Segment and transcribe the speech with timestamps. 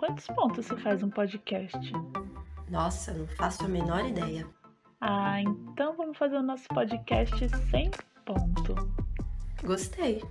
[0.00, 1.78] quantos pontos se faz um podcast?
[2.70, 4.46] Nossa, não faço a menor ideia.
[4.98, 7.36] Ah, então vamos fazer o nosso podcast
[7.70, 7.90] sem
[8.24, 8.74] ponto.
[9.62, 10.24] Gostei.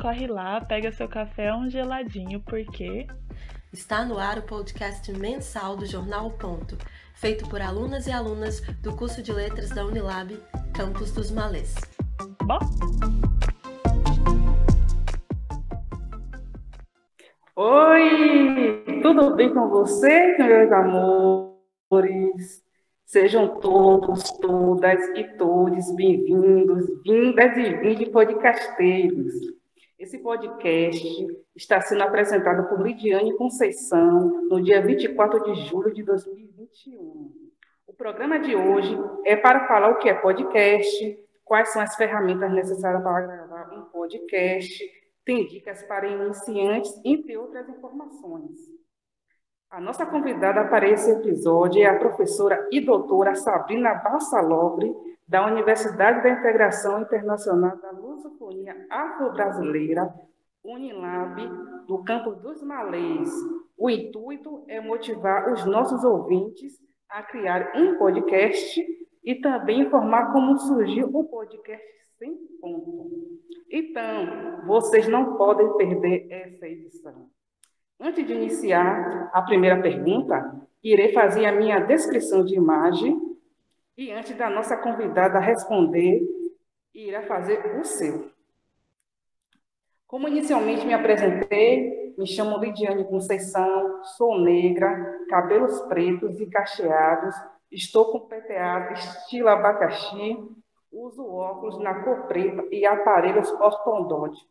[0.00, 3.08] Corre lá, pega seu café um geladinho, porque
[3.72, 6.78] Está no ar o podcast mensal do Jornal Ponto,
[7.14, 10.40] feito por alunas e alunas do curso de letras da Unilab,
[10.72, 11.74] Campus dos Malês.
[12.44, 12.60] bom.
[17.56, 18.13] Oi,
[19.04, 22.64] tudo bem com você, meus amores?
[23.04, 29.34] Sejam todos, todas e todos bem-vindos, vindas e vindos podcasteiros.
[29.98, 37.30] Esse podcast está sendo apresentado por Lidiane Conceição no dia 24 de julho de 2021.
[37.86, 42.50] O programa de hoje é para falar o que é podcast, quais são as ferramentas
[42.50, 44.82] necessárias para gravar um podcast,
[45.26, 48.82] tem dicas para iniciantes, entre outras informações.
[49.70, 54.94] A nossa convidada para esse episódio é a professora e doutora Sabrina Bassalobre,
[55.26, 60.14] da Universidade da Integração Internacional da Lusofonia Afro-Brasileira,
[60.62, 61.40] Unilab,
[61.86, 63.30] do Campo dos Malês.
[63.76, 68.80] O intuito é motivar os nossos ouvintes a criar um podcast
[69.24, 71.84] e também informar como surgiu o podcast
[72.18, 73.40] Sem Ponto.
[73.70, 76.43] Então, vocês não podem perder.
[78.14, 83.20] Antes de iniciar a primeira pergunta, irei fazer a minha descrição de imagem
[83.98, 86.22] e antes da nossa convidada responder,
[86.94, 88.30] irá fazer o seu.
[90.06, 97.34] Como inicialmente me apresentei, me chamo Lidiane Conceição, sou negra, cabelos pretos e cacheados,
[97.68, 100.38] estou com peteado estilo abacaxi,
[100.92, 104.46] uso óculos na cor preta e aparelhos ortodônticos.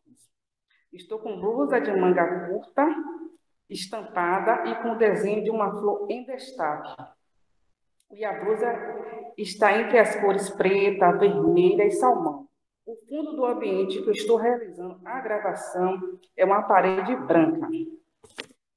[0.91, 2.85] Estou com blusa de manga curta,
[3.69, 6.95] estampada e com desenho de uma flor em destaque.
[8.11, 8.67] E a blusa
[9.37, 12.47] está entre as cores preta, vermelha e salmão.
[12.85, 17.67] O fundo do ambiente que eu estou realizando a gravação é uma parede branca.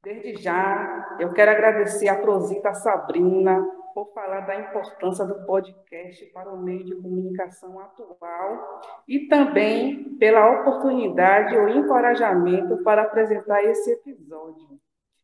[0.03, 6.53] Desde já, eu quero agradecer a Prosita Sabrina por falar da importância do podcast para
[6.53, 14.79] o meio de comunicação atual e também pela oportunidade ou encorajamento para apresentar esse episódio.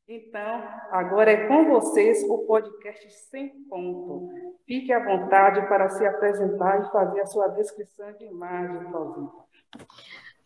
[0.09, 4.31] Então, agora é com vocês o podcast Sem Ponto.
[4.67, 9.45] Fique à vontade para se apresentar e fazer a sua descrição de imagem, Prosita.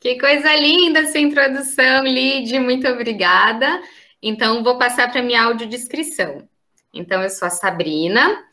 [0.00, 3.80] Que coisa linda essa introdução, Lid, muito obrigada.
[4.20, 6.48] Então, vou passar para a minha audiodescrição.
[6.96, 8.44] Então, eu sou a Sabrina,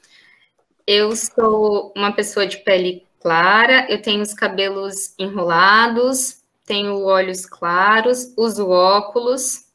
[0.86, 8.34] eu sou uma pessoa de pele clara, eu tenho os cabelos enrolados, tenho olhos claros,
[8.38, 9.66] uso óculos.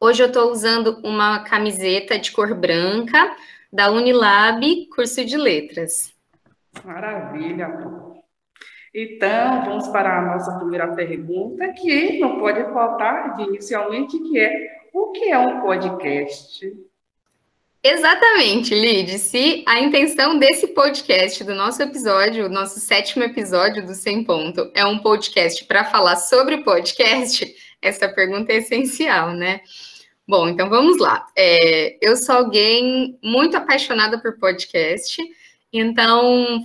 [0.00, 3.36] Hoje eu estou usando uma camiseta de cor branca
[3.72, 6.14] da Unilab, curso de letras.
[6.84, 7.68] Maravilha.
[8.94, 14.52] Então, vamos para a nossa primeira pergunta, que não pode faltar de inicialmente, que é
[14.92, 16.91] o que é um podcast?
[17.84, 19.18] Exatamente, Lid.
[19.18, 24.70] Se a intenção desse podcast, do nosso episódio, o nosso sétimo episódio do Sem Ponto,
[24.72, 27.44] é um podcast para falar sobre podcast,
[27.82, 29.62] essa pergunta é essencial, né?
[30.28, 31.26] Bom, então vamos lá.
[31.36, 35.20] É, eu sou alguém muito apaixonada por podcast,
[35.72, 36.62] então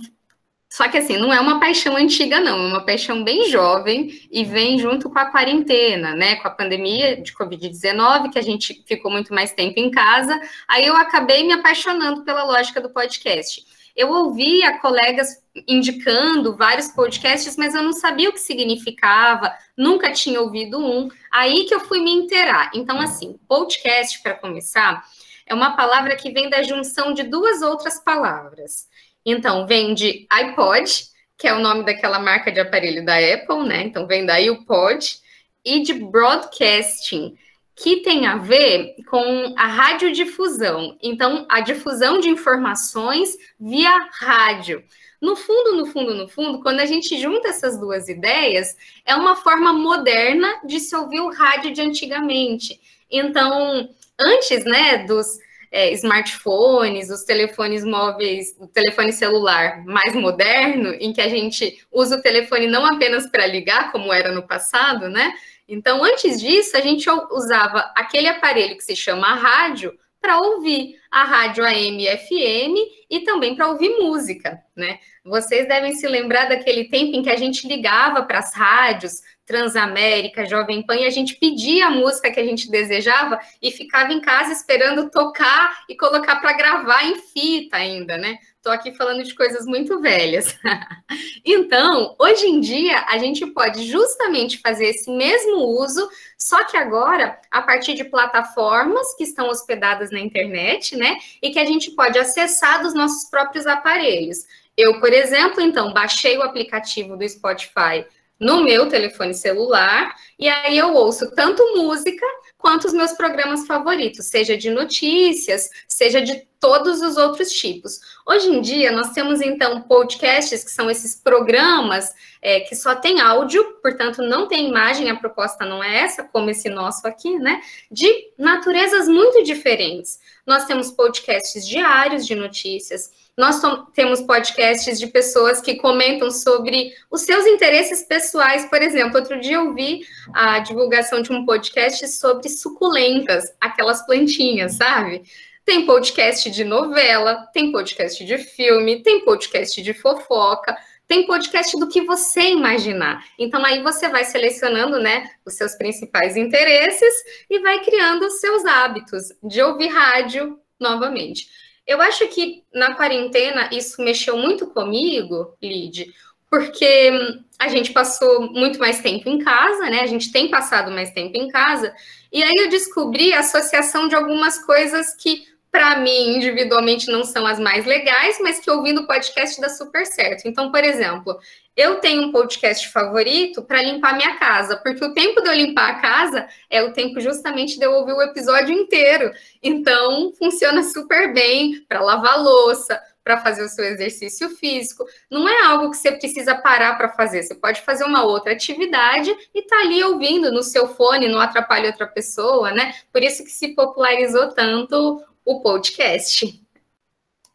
[0.68, 4.44] só que assim, não é uma paixão antiga, não, é uma paixão bem jovem e
[4.44, 6.36] vem junto com a quarentena, né?
[6.36, 10.38] Com a pandemia de Covid-19, que a gente ficou muito mais tempo em casa.
[10.68, 13.64] Aí eu acabei me apaixonando pela lógica do podcast.
[13.96, 20.40] Eu ouvia colegas indicando vários podcasts, mas eu não sabia o que significava, nunca tinha
[20.40, 21.08] ouvido um.
[21.32, 22.70] Aí que eu fui me inteirar.
[22.74, 25.02] Então, assim, podcast, para começar,
[25.46, 28.86] é uma palavra que vem da junção de duas outras palavras
[29.24, 33.82] então, vem de iPod, que é o nome daquela marca de aparelho da Apple, né?
[33.82, 35.18] Então, vem daí o pod,
[35.64, 37.36] e de broadcasting,
[37.76, 40.96] que tem a ver com a radiodifusão.
[41.00, 44.82] Então, a difusão de informações via rádio.
[45.20, 49.36] No fundo, no fundo, no fundo, quando a gente junta essas duas ideias, é uma
[49.36, 52.80] forma moderna de se ouvir o rádio de antigamente.
[53.10, 53.88] Então,
[54.18, 55.38] antes, né, dos
[55.70, 62.16] é, smartphones, os telefones móveis, o telefone celular mais moderno, em que a gente usa
[62.16, 65.32] o telefone não apenas para ligar, como era no passado, né?
[65.68, 70.96] Então, antes disso, a gente usava aquele aparelho que se chama rádio para ouvir.
[71.10, 72.76] a rádio AM e FM
[73.08, 74.98] e também para ouvir música, né?
[75.24, 80.44] Vocês devem se lembrar daquele tempo em que a gente ligava para as rádios, Transamérica,
[80.44, 84.20] Jovem Pan, e a gente pedia a música que a gente desejava e ficava em
[84.20, 88.36] casa esperando tocar e colocar para gravar em fita ainda, né?
[88.56, 90.54] Estou aqui falando de coisas muito velhas.
[91.42, 96.06] então, hoje em dia, a gente pode justamente fazer esse mesmo uso,
[96.36, 101.16] só que agora a partir de plataformas que estão hospedadas na internet, né?
[101.40, 104.46] E que a gente pode acessar dos nossos próprios aparelhos.
[104.76, 108.04] Eu, por exemplo, então, baixei o aplicativo do Spotify
[108.38, 112.24] no meu telefone celular, e aí eu ouço tanto música
[112.56, 118.00] quanto os meus programas favoritos, seja de notícias, seja de todos os outros tipos.
[118.26, 122.12] Hoje em dia, nós temos então podcasts, que são esses programas
[122.42, 126.50] é, que só tem áudio, portanto, não tem imagem, a proposta não é essa, como
[126.50, 127.60] esse nosso aqui, né?
[127.90, 130.18] De naturezas muito diferentes.
[130.46, 133.62] Nós temos podcasts diários de notícias, nós
[133.94, 138.68] temos podcasts de pessoas que comentam sobre os seus interesses pessoais.
[138.68, 140.04] Por exemplo, outro dia eu vi
[140.34, 145.22] a divulgação de um podcast sobre suculentas, aquelas plantinhas, sabe?
[145.64, 150.76] Tem podcast de novela, tem podcast de filme, tem podcast de fofoca,
[151.06, 153.24] tem podcast do que você imaginar.
[153.38, 157.14] Então aí você vai selecionando, né, os seus principais interesses
[157.48, 161.67] e vai criando os seus hábitos de ouvir rádio novamente.
[161.88, 166.12] Eu acho que na quarentena isso mexeu muito comigo, Lid,
[166.50, 167.10] porque
[167.58, 170.02] a gente passou muito mais tempo em casa, né?
[170.02, 171.94] A gente tem passado mais tempo em casa,
[172.30, 177.46] e aí eu descobri a associação de algumas coisas que para mim, individualmente, não são
[177.46, 180.46] as mais legais, mas que ouvindo o podcast dá super certo.
[180.46, 181.38] Então, por exemplo,
[181.76, 185.90] eu tenho um podcast favorito para limpar minha casa, porque o tempo de eu limpar
[185.90, 189.30] a casa é o tempo justamente de eu ouvir o episódio inteiro.
[189.62, 195.04] Então, funciona super bem para lavar louça, para fazer o seu exercício físico.
[195.30, 197.42] Não é algo que você precisa parar para fazer.
[197.42, 201.90] Você pode fazer uma outra atividade e tá ali ouvindo no seu fone, não atrapalha
[201.90, 202.94] outra pessoa, né?
[203.12, 206.62] Por isso que se popularizou tanto o podcast.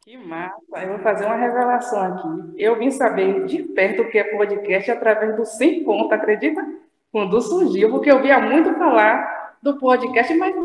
[0.03, 0.79] Que massa!
[0.81, 2.53] Eu vou fazer uma revelação aqui.
[2.57, 6.59] Eu vim saber de perto o que é podcast através do Sem Ponto, acredita?
[7.11, 10.55] Quando surgiu, porque eu via muito falar do podcast, mas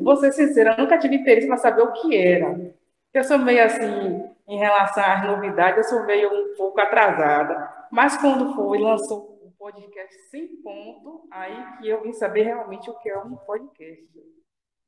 [0.00, 2.72] vou ser sincera, nunca tive interesse para saber o que era.
[3.12, 7.68] Eu sou meio assim, em relação às novidades, eu sou meio um pouco atrasada.
[7.90, 12.94] Mas quando foi, lançou o podcast Sem Ponto, aí que eu vim saber realmente o
[13.00, 14.06] que é um podcast.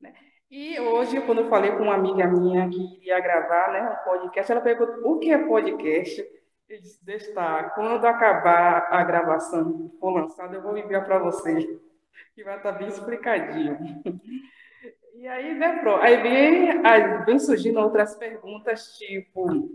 [0.01, 0.15] Né?
[0.51, 4.51] E hoje, quando eu falei com uma amiga minha que iria gravar né, um podcast,
[4.51, 6.27] ela perguntou o que é podcast.
[6.69, 11.79] Eu disse, deixa quando acabar a gravação for lançada, eu vou enviar para você,
[12.35, 13.79] que vai estar bem explicadinho.
[15.15, 19.69] E aí, né, pro, aí vem, aí vem surgindo outras perguntas, tipo,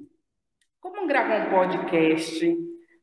[0.80, 2.58] como gravar um podcast?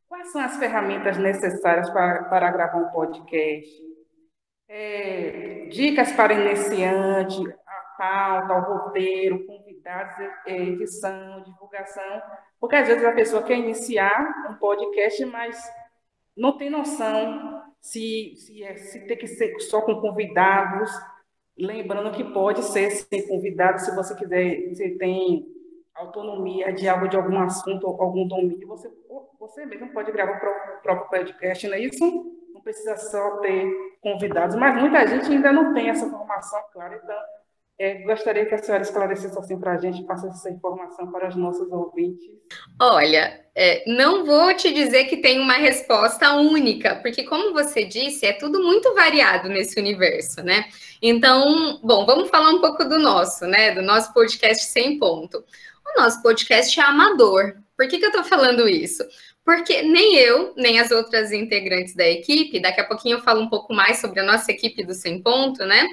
[0.09, 3.91] Quais são as ferramentas necessárias para, para gravar um podcast?
[4.69, 7.43] É, dicas para iniciante,
[8.01, 10.15] pauta, ao roteiro, convidados,
[10.47, 12.23] é, edição, divulgação,
[12.59, 15.63] porque às vezes a pessoa quer iniciar um podcast, mas
[16.35, 20.91] não tem noção se, se, é, se tem que ser só com convidados,
[21.59, 25.47] lembrando que pode ser sem convidados, se você quiser, se tem
[25.95, 28.91] autonomia de algo, de algum assunto, ou algum domínio, você,
[29.39, 32.35] você mesmo pode gravar o próprio podcast, não é isso?
[32.55, 33.71] Não precisa só ter
[34.01, 37.40] convidados, mas muita gente ainda não tem essa formação clara, então
[37.81, 41.35] é, gostaria que a senhora esclarecesse assim para a gente, passasse essa informação para os
[41.35, 42.29] nossos ouvintes.
[42.79, 48.27] Olha, é, não vou te dizer que tem uma resposta única, porque, como você disse,
[48.27, 50.67] é tudo muito variado nesse universo, né?
[51.01, 53.75] Então, bom, vamos falar um pouco do nosso, né?
[53.75, 55.43] Do nosso podcast sem ponto.
[55.97, 57.55] O nosso podcast é amador.
[57.79, 59.03] Por que, que eu estou falando isso?
[59.43, 63.49] Porque nem eu, nem as outras integrantes da equipe, daqui a pouquinho eu falo um
[63.49, 65.89] pouco mais sobre a nossa equipe do Sem Ponto, né?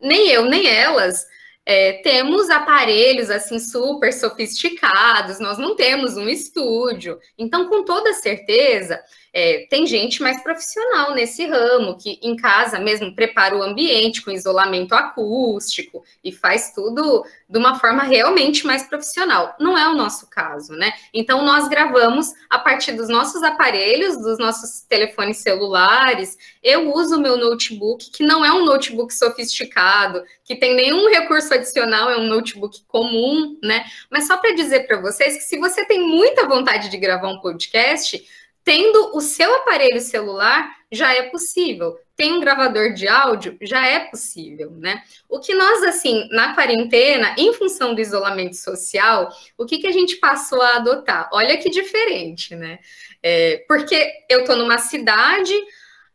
[0.00, 1.26] Nem eu, nem elas
[1.64, 7.18] é, temos aparelhos assim super sofisticados, nós não temos um estúdio.
[7.38, 9.00] Então, com toda certeza,
[9.32, 14.30] é, tem gente mais profissional nesse ramo, que em casa mesmo prepara o ambiente com
[14.30, 19.54] isolamento acústico e faz tudo de uma forma realmente mais profissional.
[19.60, 20.92] Não é o nosso caso, né?
[21.14, 26.36] Então, nós gravamos a partir dos nossos aparelhos, dos nossos telefones celulares.
[26.62, 31.54] Eu uso o meu notebook, que não é um notebook sofisticado, que tem nenhum recurso
[31.54, 33.84] adicional, é um notebook comum, né?
[34.10, 37.40] Mas só para dizer para vocês que se você tem muita vontade de gravar um
[37.40, 38.20] podcast,
[38.62, 41.96] Tendo o seu aparelho celular, já é possível.
[42.16, 45.02] Tem um gravador de áudio, já é possível, né?
[45.28, 49.92] O que nós, assim, na quarentena, em função do isolamento social, o que, que a
[49.92, 51.30] gente passou a adotar?
[51.32, 52.78] Olha que diferente, né?
[53.22, 55.54] É, porque eu tô numa cidade,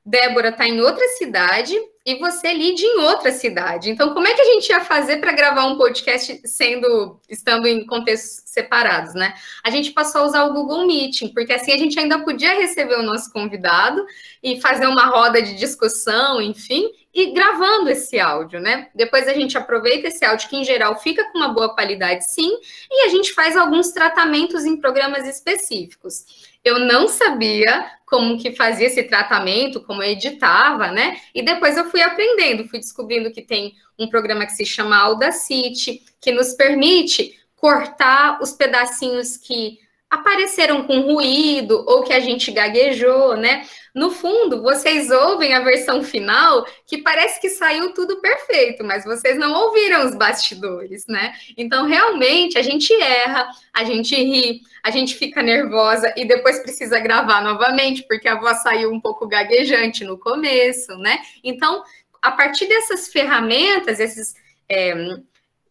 [0.05, 1.75] Débora está em outra cidade
[2.05, 3.89] e você lide em outra cidade.
[3.89, 7.83] Então, como é que a gente ia fazer para gravar um podcast sendo estando em
[7.85, 9.33] contextos separados, né?
[9.63, 12.95] A gente passou a usar o Google Meeting, porque assim a gente ainda podia receber
[12.99, 14.05] o nosso convidado
[14.41, 18.89] e fazer uma roda de discussão, enfim, e gravando esse áudio, né?
[18.93, 22.51] Depois a gente aproveita esse áudio que em geral fica com uma boa qualidade, sim,
[22.91, 28.87] e a gente faz alguns tratamentos em programas específicos eu não sabia como que fazia
[28.87, 31.19] esse tratamento, como editava, né?
[31.33, 36.03] E depois eu fui aprendendo, fui descobrindo que tem um programa que se chama Audacity,
[36.19, 43.35] que nos permite cortar os pedacinhos que apareceram com ruído ou que a gente gaguejou,
[43.35, 43.65] né?
[43.93, 49.37] No fundo, vocês ouvem a versão final que parece que saiu tudo perfeito, mas vocês
[49.37, 51.33] não ouviram os bastidores, né?
[51.57, 56.99] Então, realmente, a gente erra, a gente ri, a gente fica nervosa e depois precisa
[56.99, 61.19] gravar novamente, porque a voz saiu um pouco gaguejante no começo, né?
[61.43, 61.83] Então,
[62.21, 64.35] a partir dessas ferramentas, esses.
[64.67, 64.93] É,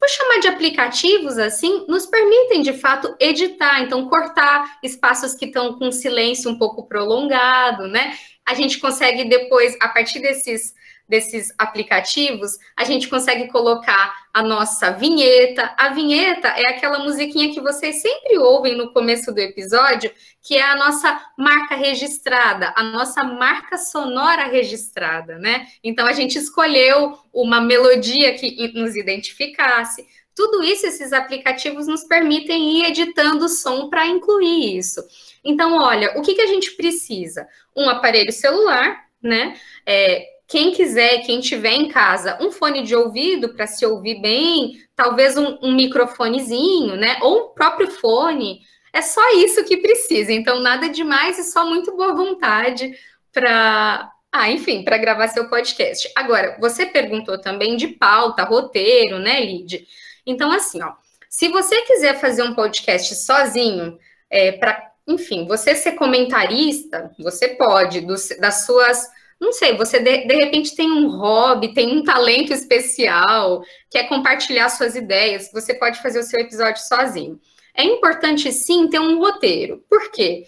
[0.05, 5.79] vou chamar de aplicativos assim, nos permitem de fato editar, então cortar espaços que estão
[5.79, 8.15] com silêncio um pouco prolongado, né?
[8.45, 10.75] A gente consegue depois, a partir desses
[11.09, 15.75] desses aplicativos, a gente consegue colocar a nossa vinheta.
[15.77, 20.11] A vinheta é aquela musiquinha que vocês sempre ouvem no começo do episódio,
[20.43, 25.67] que é a nossa marca registrada, a nossa marca sonora registrada, né?
[25.83, 30.07] Então a gente escolheu uma melodia que nos identificasse.
[30.35, 35.01] Tudo isso, esses aplicativos nos permitem ir editando o som para incluir isso.
[35.45, 37.47] Então, olha, o que, que a gente precisa?
[37.77, 39.57] Um aparelho celular, né?
[39.87, 44.81] É, quem quiser, quem tiver em casa, um fone de ouvido para se ouvir bem,
[44.95, 47.19] talvez um, um, microfonezinho, né?
[47.23, 48.61] Ou um próprio fone.
[48.93, 50.33] É só isso que precisa.
[50.33, 52.97] Então, nada demais e só muito boa vontade
[53.33, 54.09] para.
[54.31, 56.09] Ah, enfim, para gravar seu podcast.
[56.15, 59.85] Agora, você perguntou também de pauta, roteiro, né, Lid?
[60.25, 60.93] Então, assim, ó,
[61.29, 63.99] se você quiser fazer um podcast sozinho,
[64.31, 69.05] é, para, enfim, você ser comentarista, você pode, do, das suas
[69.41, 74.69] não sei, você de, de, repente tem um hobby, tem um talento especial, quer compartilhar
[74.69, 77.41] suas ideias, você pode fazer o seu episódio sozinho.
[77.75, 79.85] É importante sim ter um roteiro.
[79.89, 80.45] Por quê?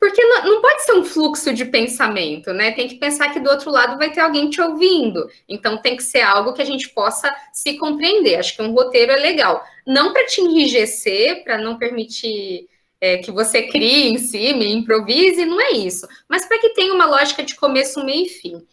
[0.00, 2.70] Porque não, não, pode ser um fluxo de pensamento, né?
[2.70, 5.28] Tem que pensar que do outro lado vai ter alguém te ouvindo.
[5.48, 8.36] Então tem que ser algo que a gente possa se compreender.
[8.36, 9.64] Acho que um roteiro é legal.
[9.86, 12.68] Não para te enrijecer, para não permitir
[13.00, 16.06] é, que você crie em cima improvise, não é isso.
[16.28, 18.66] Mas para que tenha uma lógica de começo, meio e fim.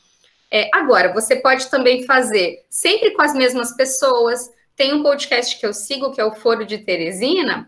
[0.52, 4.50] É, agora, você pode também fazer sempre com as mesmas pessoas.
[4.76, 7.68] Tem um podcast que eu sigo, que é o Foro de Teresina,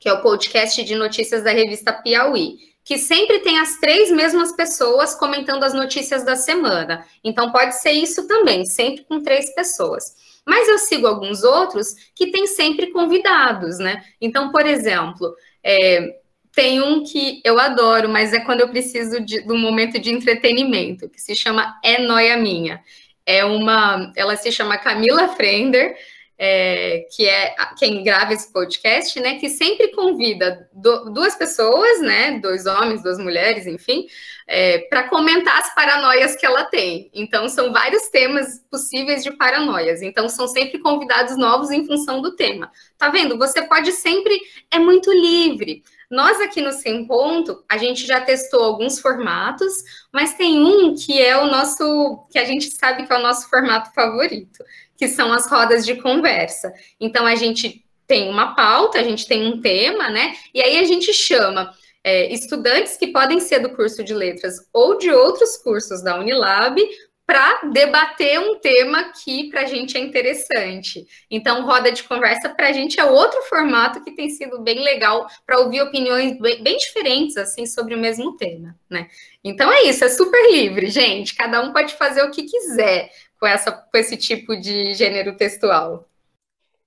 [0.00, 4.52] que é o podcast de notícias da revista Piauí, que sempre tem as três mesmas
[4.52, 7.04] pessoas comentando as notícias da semana.
[7.24, 10.14] Então, pode ser isso também, sempre com três pessoas.
[10.46, 14.04] Mas eu sigo alguns outros que têm sempre convidados, né?
[14.20, 15.34] Então, por exemplo,
[15.66, 16.20] é,
[16.54, 20.10] tem um que eu adoro, mas é quando eu preciso de, de um momento de
[20.10, 22.80] entretenimento, que se chama É Noia Minha.
[23.26, 25.96] É uma, ela se chama Camila Frender,
[26.38, 32.38] é, que é quem grava esse podcast, né, que sempre convida do, duas pessoas, né,
[32.40, 34.06] dois homens, duas mulheres, enfim,
[34.46, 37.10] é, para comentar as paranoias que ela tem.
[37.14, 40.02] Então, são vários temas possíveis de paranoias.
[40.02, 42.70] Então, são sempre convidados novos em função do tema.
[42.98, 43.38] Tá vendo?
[43.38, 44.38] Você pode sempre,
[44.70, 45.82] é muito livre.
[46.10, 49.72] Nós aqui no Sem Ponto, a gente já testou alguns formatos,
[50.12, 53.48] mas tem um que é o nosso, que a gente sabe que é o nosso
[53.48, 54.64] formato favorito,
[54.96, 56.72] que são as rodas de conversa.
[57.00, 60.34] Então, a gente tem uma pauta, a gente tem um tema, né?
[60.54, 64.96] E aí a gente chama é, estudantes que podem ser do curso de letras ou
[64.96, 66.80] de outros cursos da Unilab
[67.26, 71.04] para debater um tema que para a gente é interessante.
[71.28, 75.26] Então, roda de conversa para a gente é outro formato que tem sido bem legal
[75.44, 79.08] para ouvir opiniões bem, bem, diferentes assim sobre o mesmo tema, né?
[79.42, 81.34] Então é isso, é super livre, gente.
[81.34, 86.08] Cada um pode fazer o que quiser com, essa, com esse tipo de gênero textual.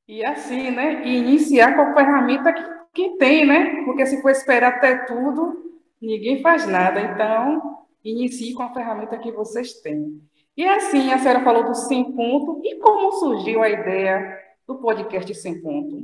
[0.07, 1.03] E assim, né?
[1.05, 3.83] E iniciar com a ferramenta que, que tem, né?
[3.83, 7.01] Porque se for esperar até tudo, ninguém faz nada.
[7.01, 10.28] Então, inicie com a ferramenta que vocês têm.
[10.59, 12.61] E assim, a senhora falou do Sem Ponto.
[12.65, 14.37] E como surgiu a ideia
[14.67, 16.03] do podcast Sem Ponto?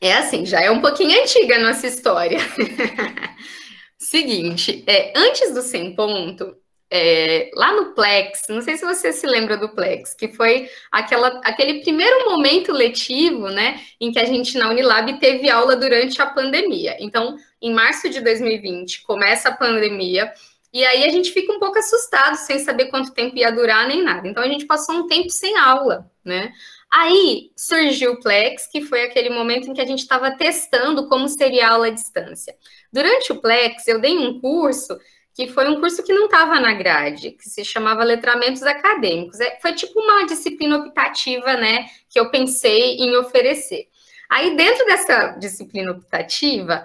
[0.00, 2.40] É assim, já é um pouquinho antiga a nossa história.
[3.96, 6.56] Seguinte, é, antes do 100 ponto,
[6.90, 11.40] é, lá no Plex, não sei se você se lembra do Plex, que foi aquela,
[11.44, 16.26] aquele primeiro momento letivo, né, em que a gente na Unilab teve aula durante a
[16.26, 16.96] pandemia.
[16.98, 20.32] Então, em março de 2020, começa a pandemia,
[20.74, 24.02] e aí a gente fica um pouco assustado, sem saber quanto tempo ia durar nem
[24.02, 24.26] nada.
[24.26, 26.52] Então, a gente passou um tempo sem aula, né?
[26.92, 31.28] Aí surgiu o Plex, que foi aquele momento em que a gente estava testando como
[31.28, 32.56] seria a aula à distância.
[32.92, 34.98] Durante o Plex, eu dei um curso
[35.32, 39.38] que foi um curso que não estava na grade, que se chamava Letramentos Acadêmicos.
[39.38, 43.86] É, foi tipo uma disciplina optativa, né, que eu pensei em oferecer.
[44.28, 46.84] Aí, dentro dessa disciplina optativa,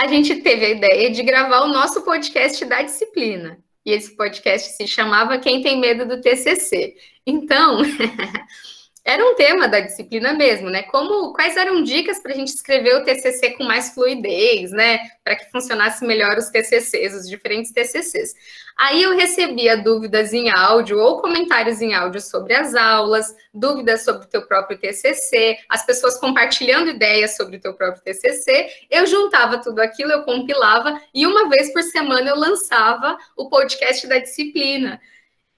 [0.00, 3.62] a gente teve a ideia de gravar o nosso podcast da disciplina.
[3.84, 6.94] E esse podcast se chamava Quem Tem Medo do TCC.
[7.26, 7.82] Então,
[9.04, 10.82] era um tema da disciplina mesmo, né?
[10.84, 14.98] Como quais eram dicas para a gente escrever o TCC com mais fluidez, né?
[15.24, 18.34] Para que funcionasse melhor os TCCs, os diferentes TCCs.
[18.78, 24.24] Aí eu recebia dúvidas em áudio ou comentários em áudio sobre as aulas, dúvidas sobre
[24.24, 28.68] o teu próprio TCC, as pessoas compartilhando ideias sobre o teu próprio TCC.
[28.90, 34.06] Eu juntava tudo aquilo, eu compilava e uma vez por semana eu lançava o podcast
[34.06, 35.00] da disciplina.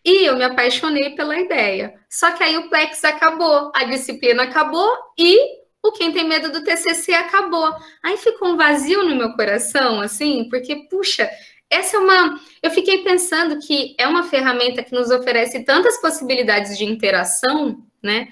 [0.05, 1.95] E eu me apaixonei pela ideia.
[2.09, 6.63] Só que aí o Plex acabou, a disciplina acabou e o Quem Tem Medo do
[6.63, 7.75] TCC acabou.
[8.03, 11.29] Aí ficou um vazio no meu coração, assim, porque, puxa,
[11.69, 12.39] essa é uma.
[12.63, 18.29] Eu fiquei pensando que é uma ferramenta que nos oferece tantas possibilidades de interação, né?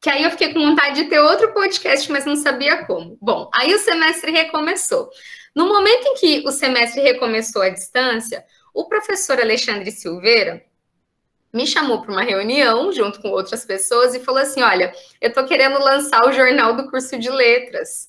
[0.00, 3.16] Que aí eu fiquei com vontade de ter outro podcast, mas não sabia como.
[3.20, 5.08] Bom, aí o semestre recomeçou.
[5.54, 10.64] No momento em que o semestre recomeçou à distância, o professor Alexandre Silveira,
[11.52, 15.44] me chamou para uma reunião junto com outras pessoas e falou assim: Olha, eu estou
[15.44, 18.08] querendo lançar o jornal do curso de letras.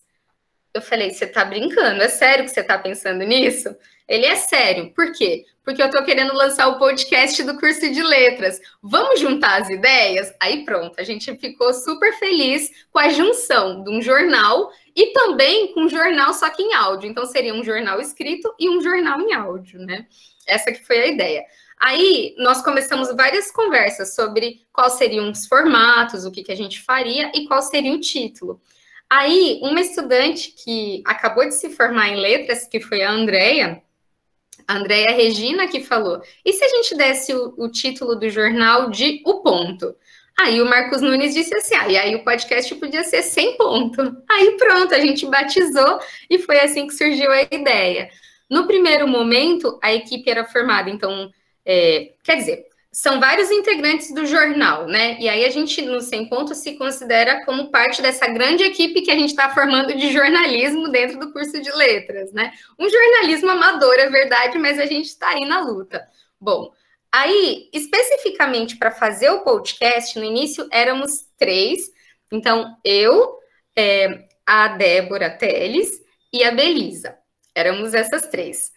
[0.74, 2.01] Eu falei: Você está brincando?
[2.01, 3.75] É sério que você está pensando nisso?
[4.07, 4.91] Ele é sério.
[4.93, 5.45] Por quê?
[5.63, 8.60] Porque eu estou querendo lançar o podcast do curso de letras.
[8.83, 10.33] Vamos juntar as ideias?
[10.38, 15.74] Aí pronto, a gente ficou super feliz com a junção de um jornal e também
[15.74, 17.10] com um jornal só que em áudio.
[17.10, 20.05] Então seria um jornal escrito e um jornal em áudio, né?
[20.45, 21.45] Essa que foi a ideia.
[21.81, 26.79] Aí nós começamos várias conversas sobre quais seriam os formatos, o que, que a gente
[26.79, 28.61] faria e qual seria o título.
[29.09, 33.81] Aí, uma estudante que acabou de se formar em letras, que foi a Andrea,
[34.67, 38.91] a Andrea Regina, que falou: e se a gente desse o, o título do jornal
[38.91, 39.96] de O Ponto?
[40.39, 44.01] Aí o Marcos Nunes disse assim: ah, e aí o podcast podia ser sem ponto.
[44.29, 48.07] Aí pronto, a gente batizou e foi assim que surgiu a ideia.
[48.48, 51.31] No primeiro momento, a equipe era formada, então,
[51.65, 55.17] é, quer dizer, são vários integrantes do jornal, né?
[55.19, 59.11] E aí a gente, no Sem Ponto, se considera como parte dessa grande equipe que
[59.11, 62.51] a gente está formando de jornalismo dentro do curso de letras, né?
[62.77, 66.05] Um jornalismo amador, é verdade, mas a gente está aí na luta.
[66.39, 66.74] Bom,
[67.09, 71.89] aí, especificamente para fazer o podcast, no início éramos três.
[72.29, 73.37] Então, eu,
[73.74, 76.01] é, a Débora Teles
[76.33, 77.17] e a Belisa.
[77.55, 78.71] Éramos essas três.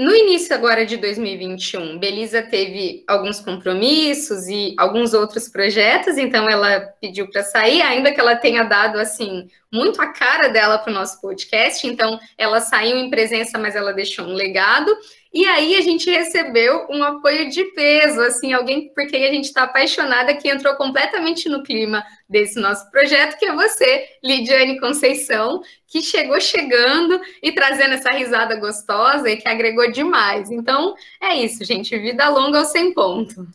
[0.00, 6.80] No início agora de 2021, Belisa teve alguns compromissos e alguns outros projetos, então ela
[6.98, 10.94] pediu para sair, ainda que ela tenha dado assim muito a cara dela para o
[10.94, 11.86] nosso podcast.
[11.86, 14.90] Então ela saiu em presença, mas ela deixou um legado.
[15.32, 19.44] E aí a gente recebeu um apoio de peso, assim, alguém por quem a gente
[19.44, 25.62] está apaixonada, que entrou completamente no clima desse nosso projeto, que é você, Lidiane Conceição,
[25.86, 30.50] que chegou chegando e trazendo essa risada gostosa e que agregou demais.
[30.50, 33.46] Então, é isso, gente, vida longa ao sem ponto.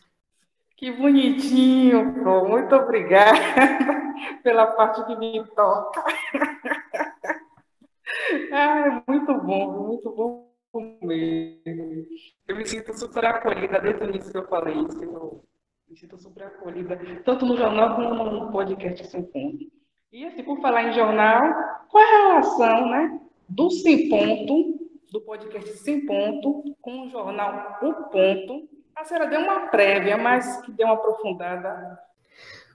[0.78, 2.48] Que bonitinho, Pro.
[2.48, 3.38] Muito obrigada
[4.42, 6.02] pela parte que me toca.
[8.52, 10.55] Ah, muito bom, muito bom
[11.02, 12.06] mesmo.
[12.46, 15.44] Eu me sinto super acolhida, desde o início que eu falei isso, eu
[15.88, 19.64] me sinto super acolhida, tanto no jornal como no podcast Sem Ponto.
[20.12, 21.42] E assim, por falar em jornal,
[21.88, 24.78] qual é a relação né, do Sem Ponto,
[25.12, 28.68] do podcast Sem Ponto, com o jornal O Ponto?
[28.94, 31.98] A senhora deu uma prévia, mas que deu uma aprofundada.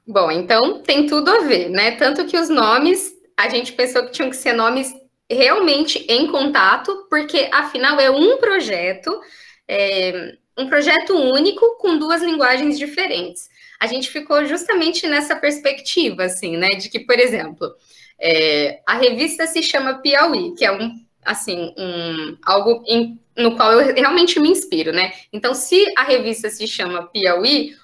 [0.08, 1.96] Bom, então tem tudo a ver, né?
[1.96, 4.94] Tanto que os nomes, a gente pensou que tinham que ser nomes
[5.34, 9.20] realmente em contato, porque afinal é um projeto,
[9.68, 13.50] é, um projeto único com duas linguagens diferentes.
[13.80, 17.74] A gente ficou justamente nessa perspectiva, assim, né, de que, por exemplo,
[18.20, 20.94] é, a revista se chama Piauí, que é um,
[21.26, 25.12] assim, um, algo em, no qual eu realmente me inspiro, né?
[25.34, 27.76] Então, se a revista se chama Piauí,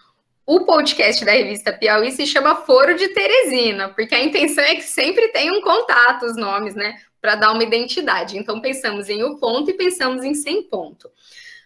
[0.46, 4.84] o podcast da revista Piauí se chama Foro de Teresina, porque a intenção é que
[4.84, 6.96] sempre tenha um contato, os nomes, né?
[7.22, 8.38] Para dar uma identidade.
[8.38, 11.10] Então, pensamos em o ponto e pensamos em sem ponto.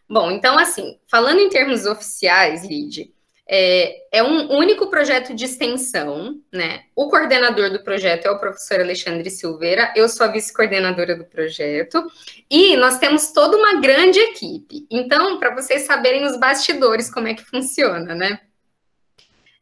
[0.09, 3.13] Bom, então, assim, falando em termos oficiais, Lid,
[3.53, 6.83] é, é, um único projeto de extensão, né?
[6.95, 12.01] O coordenador do projeto é o professor Alexandre Silveira, eu sou a vice-coordenadora do projeto,
[12.49, 14.87] e nós temos toda uma grande equipe.
[14.89, 18.39] Então, para vocês saberem os bastidores, como é que funciona, né?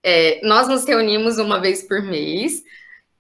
[0.04, 2.64] É, nós nos reunimos uma vez por mês,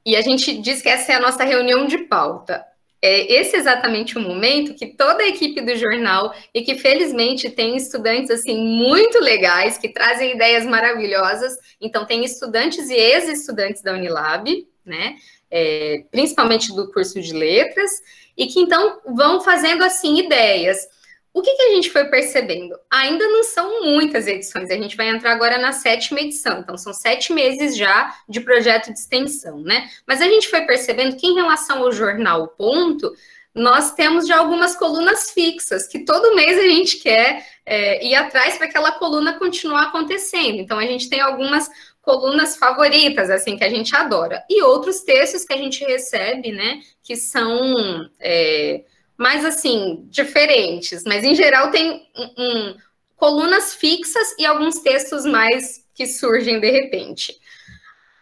[0.05, 2.65] e a gente diz que essa é a nossa reunião de pauta
[3.01, 7.77] é esse exatamente o momento que toda a equipe do jornal e que felizmente tem
[7.77, 11.57] estudantes assim muito legais que trazem ideias maravilhosas.
[11.79, 15.15] Então tem estudantes e ex-estudantes da Unilab, né?
[15.49, 17.89] É, principalmente do curso de letras
[18.37, 20.77] e que então vão fazendo assim ideias.
[21.33, 22.75] O que, que, a gente foi percebendo?
[22.89, 26.91] Ainda não são muitas edições, a gente vai entrar agora na sétima edição, então são
[26.91, 29.89] sete meses já de projeto de extensão, né?
[30.07, 33.13] Mas a gente foi percebendo que em relação ao jornal Ponto,
[33.53, 38.57] nós temos já algumas colunas fixas, que todo mês a gente quer é, ir atrás
[38.57, 40.59] para aquela coluna continuar acontecendo.
[40.59, 41.69] Então a gente tem algumas
[42.01, 46.79] colunas favoritas, assim, que a gente adora, e outros textos que a gente recebe, né,
[47.03, 48.09] que são.
[48.19, 48.83] É,
[49.19, 52.75] mais assim, diferentes, mas em geral tem um, um,
[53.17, 57.37] colunas fixas e alguns textos mais que surgem de repente.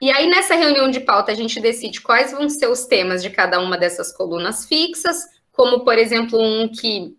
[0.02, 3.30] E aí, nessa reunião de pauta, a gente decide quais vão ser os temas de
[3.30, 7.16] cada uma dessas colunas fixas, como, por exemplo, um que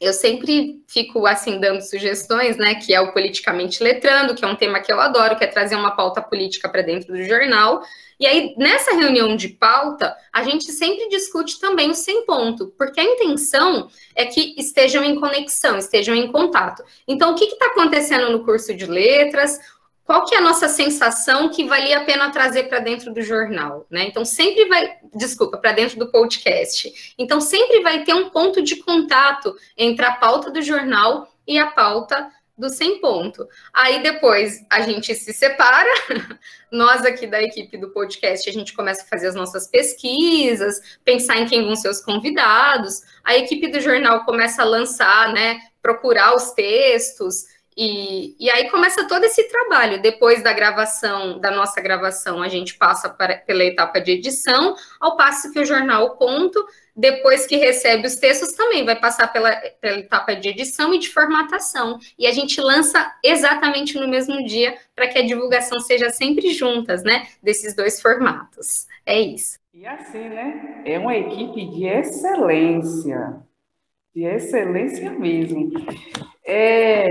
[0.00, 2.76] eu sempre fico assim dando sugestões, né?
[2.76, 5.74] Que é o politicamente letrando, que é um tema que eu adoro, que é trazer
[5.74, 7.82] uma pauta política para dentro do jornal.
[8.20, 13.00] E aí, nessa reunião de pauta, a gente sempre discute também o sem ponto, porque
[13.00, 16.84] a intenção é que estejam em conexão, estejam em contato.
[17.08, 19.58] Então, o que está acontecendo no curso de letras?
[20.04, 23.86] Qual que é a nossa sensação que valia a pena trazer para dentro do jornal,
[23.88, 24.08] né?
[24.08, 27.14] Então sempre vai, desculpa, para dentro do podcast.
[27.16, 31.66] Então sempre vai ter um ponto de contato entre a pauta do jornal e a
[31.66, 32.28] pauta
[32.60, 33.48] do sem ponto.
[33.72, 35.88] Aí depois a gente se separa,
[36.70, 41.38] nós aqui da equipe do podcast, a gente começa a fazer as nossas pesquisas, pensar
[41.38, 46.36] em quem vão ser os convidados, a equipe do jornal começa a lançar, né, procurar
[46.36, 47.46] os textos,
[47.76, 50.02] e, e aí começa todo esse trabalho.
[50.02, 55.16] Depois da gravação, da nossa gravação, a gente passa para, pela etapa de edição, ao
[55.16, 56.62] passo que o jornal Ponto
[56.96, 61.08] depois que recebe os textos, também vai passar pela, pela etapa de edição e de
[61.08, 61.98] formatação.
[62.18, 67.02] E a gente lança exatamente no mesmo dia, para que a divulgação seja sempre juntas,
[67.02, 67.26] né?
[67.42, 68.86] Desses dois formatos.
[69.06, 69.58] É isso.
[69.72, 70.82] E assim, né?
[70.84, 73.40] É uma equipe de excelência.
[74.14, 75.70] De excelência mesmo.
[76.44, 77.06] É,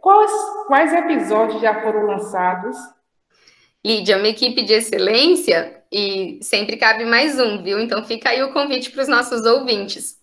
[0.00, 0.32] quais,
[0.66, 2.76] quais episódios já foram lançados?
[3.84, 7.80] Lídia, uma equipe de excelência e sempre cabe mais um, viu?
[7.80, 10.18] Então fica aí o convite para os nossos ouvintes.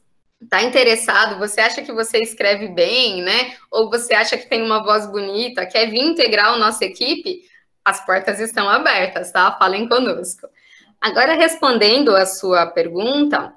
[0.49, 1.39] Tá interessado?
[1.39, 3.56] Você acha que você escreve bem, né?
[3.71, 5.65] Ou você acha que tem uma voz bonita?
[5.65, 7.41] Quer vir integrar a nossa equipe?
[7.84, 9.51] As portas estão abertas, tá?
[9.58, 10.47] Falem conosco.
[11.01, 13.53] Agora, respondendo a sua pergunta,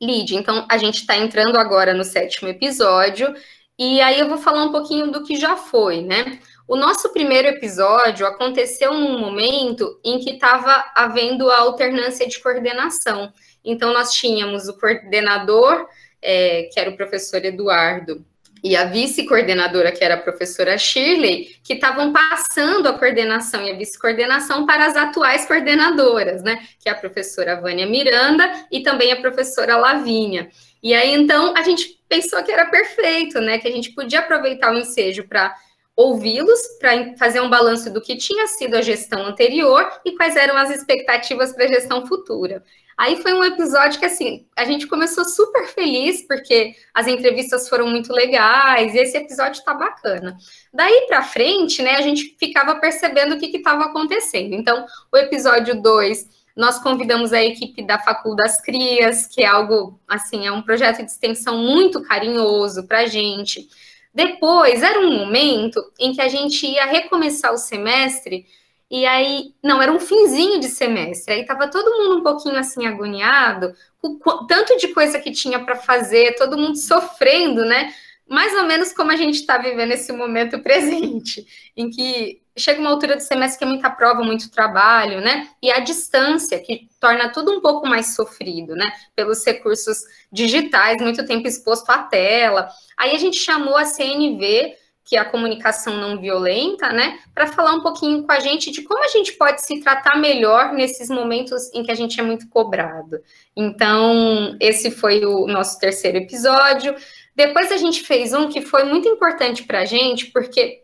[0.00, 3.34] Lid, então a gente está entrando agora no sétimo episódio,
[3.78, 6.38] e aí eu vou falar um pouquinho do que já foi, né?
[6.68, 13.32] O nosso primeiro episódio aconteceu num momento em que estava havendo a alternância de coordenação.
[13.64, 15.86] Então, nós tínhamos o coordenador,
[16.20, 18.24] é, que era o professor Eduardo,
[18.64, 23.76] e a vice-coordenadora, que era a professora Shirley, que estavam passando a coordenação e a
[23.76, 26.66] vice-coordenação para as atuais coordenadoras, né?
[26.80, 30.50] Que é a professora Vânia Miranda e também a professora Lavínia.
[30.82, 33.58] E aí, então, a gente pensou que era perfeito, né?
[33.58, 35.54] Que a gente podia aproveitar o ensejo para
[35.96, 40.56] ouvi-los para fazer um balanço do que tinha sido a gestão anterior e quais eram
[40.56, 42.62] as expectativas para a gestão futura.
[42.98, 47.88] Aí foi um episódio que assim, a gente começou super feliz porque as entrevistas foram
[47.88, 50.36] muito legais e esse episódio está bacana.
[50.72, 54.54] Daí para frente, né, a gente ficava percebendo o que estava acontecendo.
[54.54, 60.00] Então, o episódio 2 nós convidamos a equipe da Faculdade das Crias, que é algo,
[60.08, 63.68] assim, é um projeto de extensão muito carinhoso para a gente.
[64.16, 68.46] Depois, era um momento em que a gente ia recomeçar o semestre,
[68.90, 72.86] e aí, não, era um finzinho de semestre, aí estava todo mundo um pouquinho assim
[72.86, 77.92] agoniado, com tanto de coisa que tinha para fazer, todo mundo sofrendo, né?
[78.28, 82.90] Mais ou menos como a gente está vivendo esse momento presente, em que chega uma
[82.90, 85.48] altura do semestre que é muita prova, muito trabalho, né?
[85.62, 88.90] E a distância, que torna tudo um pouco mais sofrido, né?
[89.14, 89.98] Pelos recursos
[90.32, 92.68] digitais, muito tempo exposto à tela.
[92.96, 94.74] Aí a gente chamou a CNV
[95.06, 98.82] que é a comunicação não violenta, né, para falar um pouquinho com a gente de
[98.82, 102.48] como a gente pode se tratar melhor nesses momentos em que a gente é muito
[102.48, 103.20] cobrado.
[103.56, 106.92] Então, esse foi o nosso terceiro episódio.
[107.36, 110.82] Depois a gente fez um que foi muito importante para a gente, porque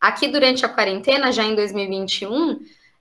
[0.00, 2.60] aqui durante a quarentena, já em 2021,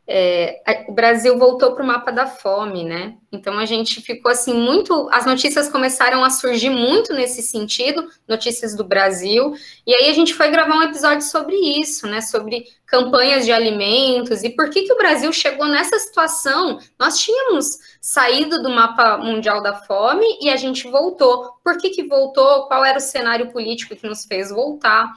[0.10, 3.16] é, o Brasil voltou para o mapa da fome, né?
[3.30, 5.10] Então a gente ficou assim muito.
[5.12, 9.54] As notícias começaram a surgir muito nesse sentido, notícias do Brasil,
[9.86, 12.22] e aí a gente foi gravar um episódio sobre isso, né?
[12.22, 16.80] Sobre campanhas de alimentos e por que, que o Brasil chegou nessa situação.
[16.98, 21.52] Nós tínhamos saído do mapa mundial da fome e a gente voltou.
[21.62, 22.66] Por que, que voltou?
[22.68, 25.12] Qual era o cenário político que nos fez voltar?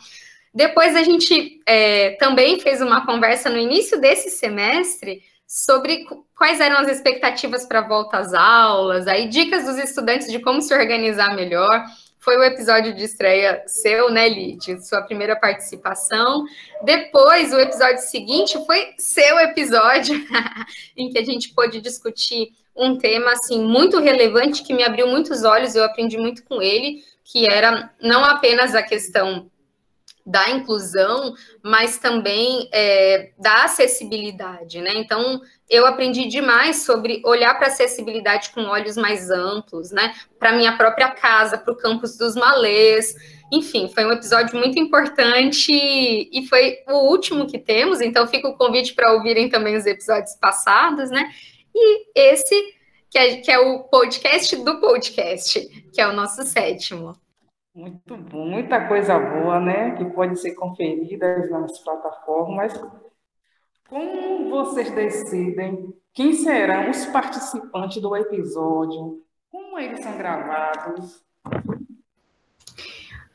[0.52, 6.78] Depois a gente é, também fez uma conversa no início desse semestre sobre quais eram
[6.78, 11.84] as expectativas para volta às aulas, aí dicas dos estudantes de como se organizar melhor.
[12.18, 14.86] Foi o episódio de estreia seu, né, Lid?
[14.86, 16.44] Sua primeira participação.
[16.84, 20.14] Depois, o episódio seguinte foi seu episódio,
[20.96, 25.44] em que a gente pôde discutir um tema assim muito relevante que me abriu muitos
[25.44, 29.50] olhos, eu aprendi muito com ele, que era não apenas a questão
[30.24, 34.92] da inclusão, mas também é, da acessibilidade, né?
[34.94, 40.14] Então, eu aprendi demais sobre olhar para a acessibilidade com olhos mais amplos, né?
[40.38, 43.14] Para minha própria casa, para o campus dos malês.
[43.52, 48.56] Enfim, foi um episódio muito importante e foi o último que temos, então fica o
[48.56, 51.30] convite para ouvirem também os episódios passados, né?
[51.74, 52.54] E esse
[53.11, 55.61] que é, que é o podcast do podcast,
[55.92, 57.16] que é o nosso sétimo.
[57.74, 59.94] Muito bom, muita coisa boa, né?
[59.96, 62.72] Que pode ser conferida nas plataformas.
[63.88, 69.22] Como vocês decidem quem serão os participantes do episódio?
[69.50, 71.24] Como eles são gravados?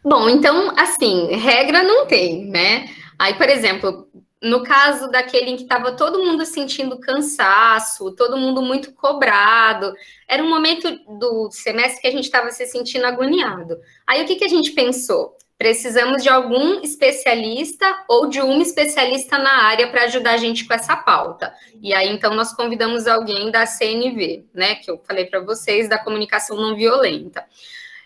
[0.03, 2.85] Bom, então, assim, regra não tem, né?
[3.17, 4.07] Aí, por exemplo,
[4.45, 9.91] no caso daquele em que estava todo mundo sentindo cansaço, todo mundo muito cobrado,
[10.27, 13.79] era um momento do semestre que a gente estava se sentindo agoniado.
[14.05, 15.35] Aí o que, que a gente pensou?
[15.57, 20.75] Precisamos de algum especialista ou de uma especialista na área para ajudar a gente com
[20.75, 21.51] essa pauta.
[21.81, 25.97] E aí, então, nós convidamos alguém da CNV, né, que eu falei para vocês, da
[25.97, 27.43] comunicação não violenta.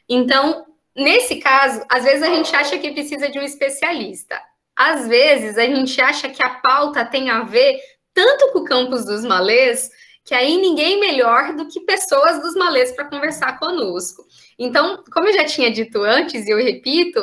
[0.08, 4.41] Então, nesse caso, às vezes a gente acha que precisa de um especialista.
[4.80, 7.78] Às vezes a gente acha que a pauta tem a ver
[8.13, 9.89] tanto com o campus dos malês,
[10.24, 14.24] que aí ninguém melhor do que pessoas dos malês para conversar conosco.
[14.58, 17.20] Então, como eu já tinha dito antes, e eu repito,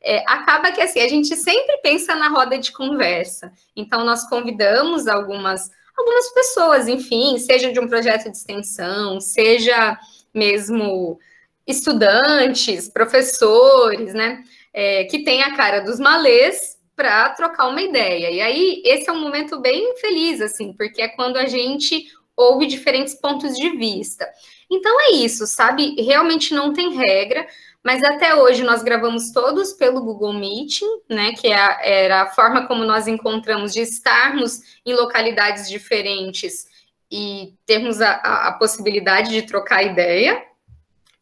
[0.00, 3.52] é, acaba que assim, a gente sempre pensa na roda de conversa.
[3.76, 9.96] Então, nós convidamos algumas, algumas pessoas, enfim, seja de um projeto de extensão, seja
[10.34, 11.16] mesmo
[11.64, 14.42] estudantes, professores, né?
[14.74, 18.28] É, que tem a cara dos malês para trocar uma ideia.
[18.28, 22.66] E aí, esse é um momento bem feliz, assim, porque é quando a gente ouve
[22.66, 24.28] diferentes pontos de vista.
[24.68, 25.94] Então é isso, sabe?
[26.02, 27.46] Realmente não tem regra,
[27.84, 31.32] mas até hoje nós gravamos todos pelo Google Meeting, né?
[31.34, 36.66] Que é a, era a forma como nós encontramos de estarmos em localidades diferentes
[37.08, 40.44] e termos a, a, a possibilidade de trocar ideia.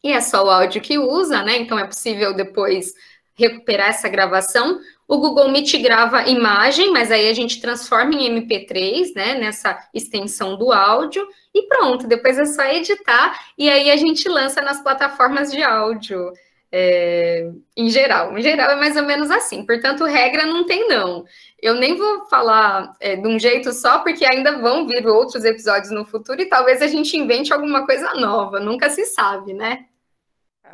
[0.03, 1.57] E é só o áudio que usa, né?
[1.57, 2.93] Então é possível depois
[3.37, 4.79] recuperar essa gravação.
[5.07, 10.57] O Google Meet grava imagem, mas aí a gente transforma em MP3, né, nessa extensão
[10.57, 15.49] do áudio, e pronto, depois é só editar, e aí a gente lança nas plataformas
[15.49, 16.33] de áudio,
[16.69, 18.37] é, em geral.
[18.37, 21.23] Em geral é mais ou menos assim, portanto, regra não tem não.
[21.61, 25.89] Eu nem vou falar é, de um jeito só, porque ainda vão vir outros episódios
[25.89, 29.85] no futuro, e talvez a gente invente alguma coisa nova, nunca se sabe, né?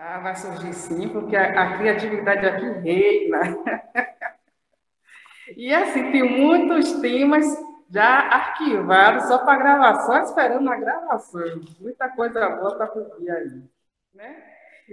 [0.05, 3.39] Ah, vai surgir sim, porque a, a criatividade aqui reina.
[5.55, 7.45] e assim, tem muitos temas
[7.89, 11.61] já arquivados só para gravação, esperando a gravação.
[11.79, 13.63] Muita coisa boa para vir aí.
[14.13, 14.43] Né?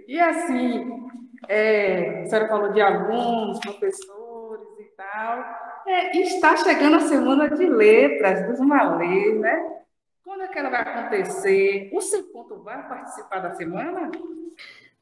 [0.07, 1.09] E assim,
[1.49, 5.44] é, a senhora falou de alunos, professores e tal.
[5.88, 9.81] É, está chegando a semana de letras dos malês, né?
[10.23, 11.90] Quando é que ela vai acontecer?
[11.92, 14.09] O seu ponto vai participar da semana?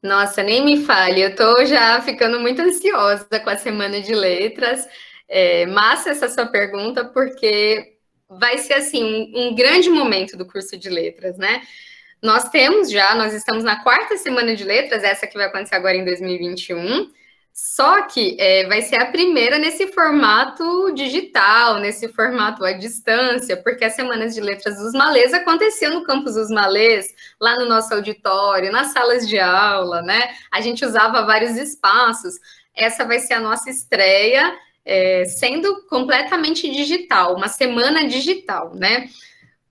[0.01, 4.87] Nossa, nem me fale, eu tô já ficando muito ansiosa com a semana de letras.
[5.27, 7.97] É, massa essa sua pergunta, porque
[8.29, 11.61] vai ser assim um, um grande momento do curso de letras, né?
[12.21, 15.95] Nós temos já, nós estamos na quarta semana de letras, essa que vai acontecer agora
[15.95, 17.11] em 2021.
[17.61, 23.83] Só que é, vai ser a primeira nesse formato digital, nesse formato à distância, porque
[23.83, 28.71] as semanas de letras dos malês aconteciam no campus dos malês, lá no nosso auditório,
[28.71, 30.29] nas salas de aula, né?
[30.49, 32.35] A gente usava vários espaços.
[32.73, 39.09] essa vai ser a nossa estreia, é, sendo completamente digital, uma semana digital, né?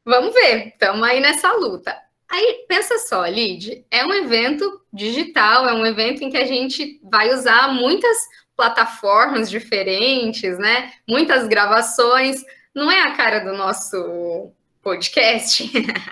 [0.04, 1.96] Vamos ver, estamos aí nessa luta.
[2.30, 7.00] Aí, pensa só, Lid, é um evento digital, é um evento em que a gente
[7.02, 8.16] vai usar muitas
[8.54, 10.92] plataformas diferentes, né?
[11.08, 12.44] Muitas gravações.
[12.74, 14.50] Não é a cara do nosso
[14.82, 15.70] podcast.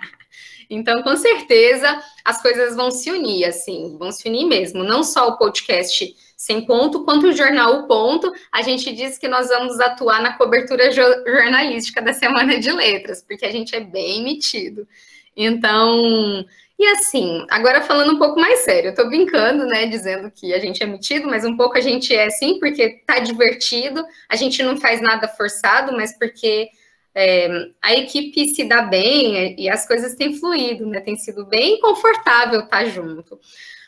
[0.70, 4.84] então, com certeza, as coisas vão se unir, assim, vão se unir mesmo.
[4.84, 8.32] Não só o podcast sem ponto, quanto o jornal O Ponto.
[8.52, 13.44] A gente diz que nós vamos atuar na cobertura jornalística da Semana de Letras, porque
[13.44, 14.86] a gente é bem metido.
[15.36, 16.44] Então,
[16.78, 20.58] e assim, agora falando um pouco mais sério, eu tô brincando, né, dizendo que a
[20.58, 24.62] gente é metido, mas um pouco a gente é sim, porque tá divertido, a gente
[24.62, 26.68] não faz nada forçado, mas porque
[27.14, 27.48] é,
[27.82, 32.60] a equipe se dá bem e as coisas têm fluído, né, tem sido bem confortável
[32.60, 33.38] estar tá junto.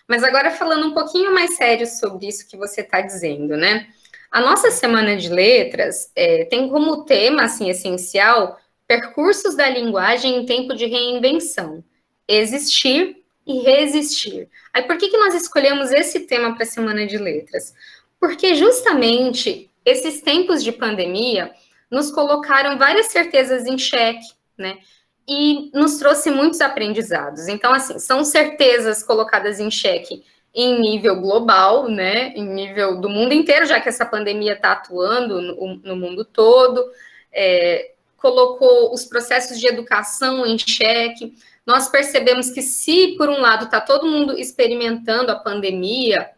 [0.08, 3.86] Mas agora falando um pouquinho mais sério sobre isso que você está dizendo, né,
[4.30, 8.58] a nossa Semana de Letras é, tem como tema, assim, essencial,
[8.88, 11.84] Percursos da linguagem em tempo de reinvenção.
[12.26, 14.48] Existir e resistir.
[14.72, 17.74] Aí por que, que nós escolhemos esse tema para a Semana de Letras?
[18.18, 21.52] Porque justamente esses tempos de pandemia
[21.90, 24.78] nos colocaram várias certezas em xeque, né?
[25.26, 27.48] E nos trouxe muitos aprendizados.
[27.48, 30.24] Então, assim, são certezas colocadas em xeque
[30.54, 32.32] em nível global, né?
[32.34, 36.84] Em nível do mundo inteiro, já que essa pandemia está atuando no, no, mundo todo.
[37.32, 41.34] É, colocou os processos de educação em xeque.
[41.64, 46.30] Nós percebemos que, se por um lado está todo mundo experimentando a pandemia,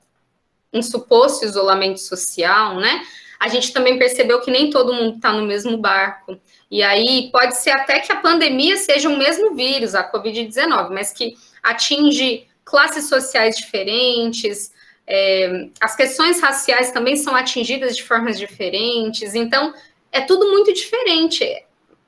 [0.72, 3.02] um suposto isolamento social, né?
[3.38, 6.38] A gente também percebeu que nem todo mundo está no mesmo barco.
[6.70, 11.12] E aí pode ser até que a pandemia seja o mesmo vírus, a Covid-19, mas
[11.12, 14.72] que atinge classes sociais diferentes,
[15.06, 19.74] é, as questões raciais também são atingidas de formas diferentes, então
[20.12, 21.44] é tudo muito diferente.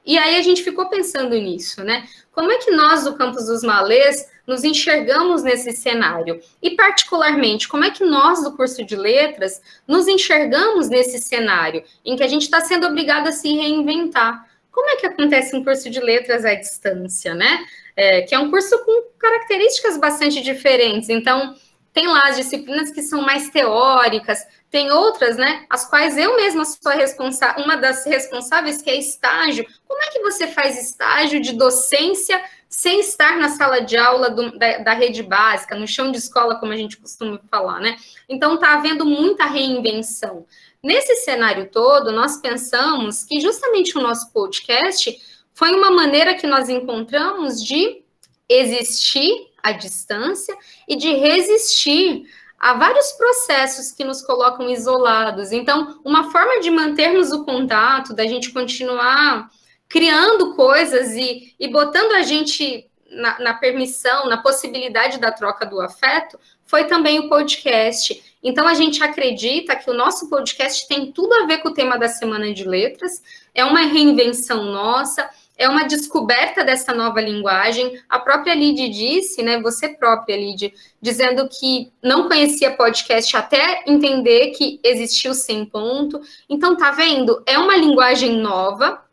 [0.04, 2.06] E aí a gente ficou pensando nisso, né?
[2.32, 6.40] Como é que nós do campus dos Malês nos enxergamos nesse cenário?
[6.60, 12.16] E particularmente, como é que nós do curso de letras nos enxergamos nesse cenário em
[12.16, 14.48] que a gente está sendo obrigado a se reinventar?
[14.72, 17.64] Como é que acontece um curso de letras à distância, né?
[17.94, 21.10] É, que é um curso com características bastante diferentes.
[21.10, 21.54] Então,
[21.92, 26.64] tem lá as disciplinas que são mais teóricas, tem outras, né, as quais eu mesma
[26.64, 29.66] sou responsável, uma das responsáveis que é estágio.
[29.86, 34.58] Como é que você faz estágio de docência sem estar na sala de aula do,
[34.58, 37.98] da, da, rede básica, no chão de escola, como a gente costuma falar, né?
[38.26, 40.46] Então está havendo muita reinvenção.
[40.82, 45.20] Nesse cenário todo, nós pensamos que justamente o nosso podcast
[45.52, 48.02] foi uma maneira que nós encontramos de
[48.48, 50.56] existir à distância
[50.88, 52.24] e de resistir
[52.58, 55.50] há vários processos que nos colocam isolados.
[55.50, 59.50] Então, uma forma de mantermos o contato, da gente continuar
[59.88, 65.80] criando coisas e, e botando a gente na, na, permissão, na possibilidade da troca do
[65.80, 68.22] afeto, foi também o podcast.
[68.42, 71.98] Então, a gente acredita que o nosso podcast tem tudo a ver com o tema
[71.98, 73.22] da Semana de Letras,
[73.54, 75.28] é uma reinvenção nossa
[75.62, 78.00] é uma descoberta dessa nova linguagem.
[78.08, 84.50] A própria Lid disse, né, você própria, Lid, dizendo que não conhecia podcast até entender
[84.50, 86.20] que existia o sem ponto.
[86.48, 87.42] Então, tá vendo?
[87.46, 89.04] É uma linguagem nova.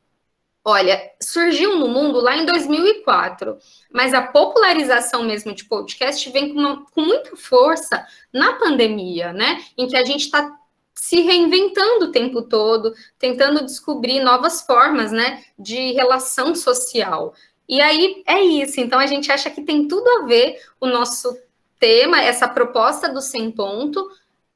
[0.65, 3.57] Olha, surgiu no mundo lá em 2004,
[3.93, 9.63] mas a popularização mesmo de podcast vem com, uma, com muita força na pandemia, né?
[9.77, 10.58] Em que a gente está
[10.99, 17.33] se reinventando o tempo todo, tentando descobrir novas formas, né, de relação social.
[17.67, 18.81] E aí é isso.
[18.81, 21.37] Então a gente acha que tem tudo a ver o nosso
[21.79, 24.09] tema, essa proposta do sem ponto,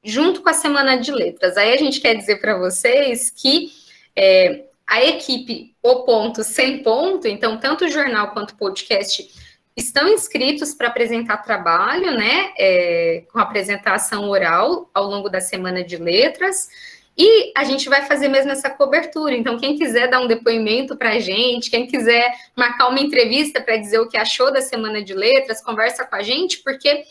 [0.04, 1.56] junto com a semana de letras.
[1.56, 3.72] Aí a gente quer dizer para vocês que
[4.14, 9.28] é, a equipe O Ponto Sem Ponto, então tanto o jornal quanto o podcast
[9.76, 15.96] estão inscritos para apresentar trabalho, né, é, com apresentação oral ao longo da semana de
[15.96, 16.68] letras.
[17.16, 19.36] E a gente vai fazer mesmo essa cobertura.
[19.36, 23.76] Então, quem quiser dar um depoimento para a gente, quem quiser marcar uma entrevista para
[23.76, 27.04] dizer o que achou da Semana de Letras, conversa com a gente, porque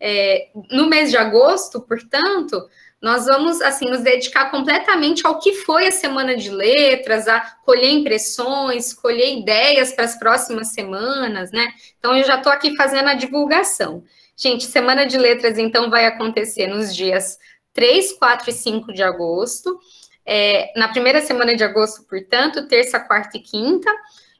[0.00, 2.66] é, no mês de agosto, portanto,
[3.00, 7.90] nós vamos assim nos dedicar completamente ao que foi a semana de letras, a colher
[7.90, 11.72] impressões, colher ideias para as próximas semanas, né?
[11.98, 14.04] Então eu já estou aqui fazendo a divulgação.
[14.36, 17.38] Gente, semana de letras então vai acontecer nos dias
[17.72, 19.80] 3, 4 e 5 de agosto.
[20.26, 23.90] É, na primeira semana de agosto, portanto, terça, quarta e quinta.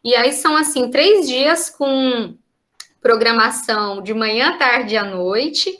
[0.04, 2.36] E aí são assim três dias com
[3.00, 5.74] programação de manhã, tarde e à noite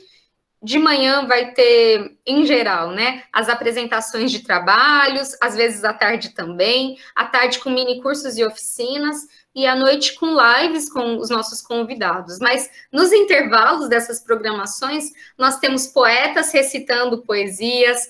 [0.62, 6.30] de manhã vai ter, em geral, né, as apresentações de trabalhos, às vezes à tarde
[6.30, 11.28] também, à tarde com mini cursos e oficinas, e à noite com lives com os
[11.28, 12.38] nossos convidados.
[12.38, 18.08] Mas nos intervalos dessas programações, nós temos poetas recitando poesias,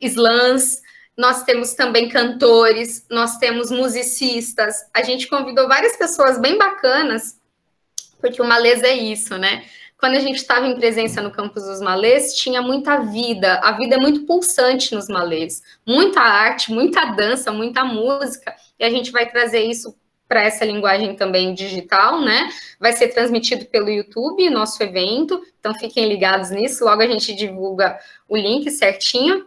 [0.00, 0.82] slams,
[1.16, 4.76] nós temos também cantores, nós temos musicistas.
[4.92, 7.40] A gente convidou várias pessoas bem bacanas,
[8.20, 9.64] porque o Malês é isso, né?
[9.98, 13.60] Quando a gente estava em presença no campus dos Malês, tinha muita vida.
[13.60, 15.62] A vida é muito pulsante nos Malês.
[15.86, 18.54] Muita arte, muita dança, muita música.
[18.78, 19.96] E a gente vai trazer isso
[20.28, 22.48] para essa linguagem também digital, né?
[22.78, 25.40] Vai ser transmitido pelo YouTube, nosso evento.
[25.58, 26.84] Então fiquem ligados nisso.
[26.84, 29.46] Logo a gente divulga o link certinho.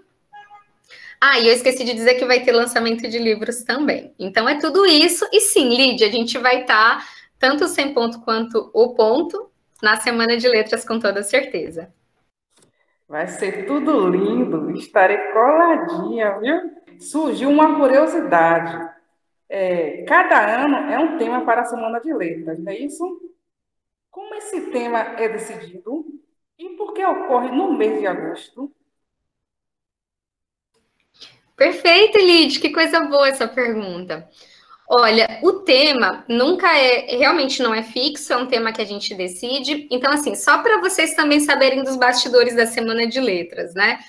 [1.22, 4.14] Ah, e eu esqueci de dizer que vai ter lançamento de livros também.
[4.18, 5.28] Então é tudo isso.
[5.34, 9.49] E sim, Lídia, a gente vai estar, tá, tanto sem ponto quanto o ponto,
[9.82, 11.93] na Semana de Letras, com toda certeza.
[13.07, 16.71] Vai ser tudo lindo, estarei coladinha, viu?
[16.99, 18.89] Surgiu uma curiosidade.
[19.47, 23.03] É, cada ano é um tema para a Semana de Letras, não é isso?
[24.11, 26.05] Como esse tema é decidido
[26.57, 28.71] e por que ocorre no mês de agosto?
[31.55, 34.30] Perfeito, Lid, que coisa boa essa pergunta.
[34.91, 39.13] Olha, o tema nunca é, realmente não é fixo, é um tema que a gente
[39.13, 39.87] decide.
[39.91, 43.99] Então, assim, só para vocês também saberem dos bastidores da Semana de Letras, né?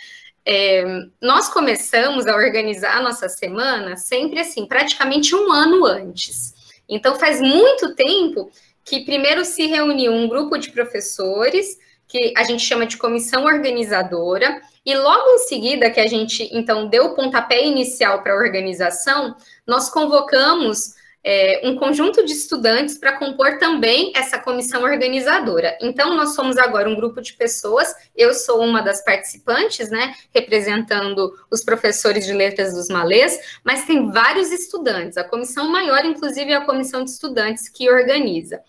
[0.42, 0.82] É,
[1.20, 6.54] nós começamos a organizar a nossa semana sempre assim, praticamente um ano antes.
[6.88, 8.50] Então, faz muito tempo
[8.82, 11.76] que primeiro se reuniu um grupo de professores,
[12.10, 16.88] que a gente chama de comissão organizadora, e logo em seguida que a gente, então,
[16.88, 23.16] deu o pontapé inicial para a organização, nós convocamos é, um conjunto de estudantes para
[23.16, 25.78] compor também essa comissão organizadora.
[25.80, 31.32] Então, nós somos agora um grupo de pessoas, eu sou uma das participantes, né, representando
[31.48, 35.16] os professores de letras dos malês, mas tem vários estudantes.
[35.16, 38.60] A comissão maior, inclusive, é a comissão de estudantes que organiza.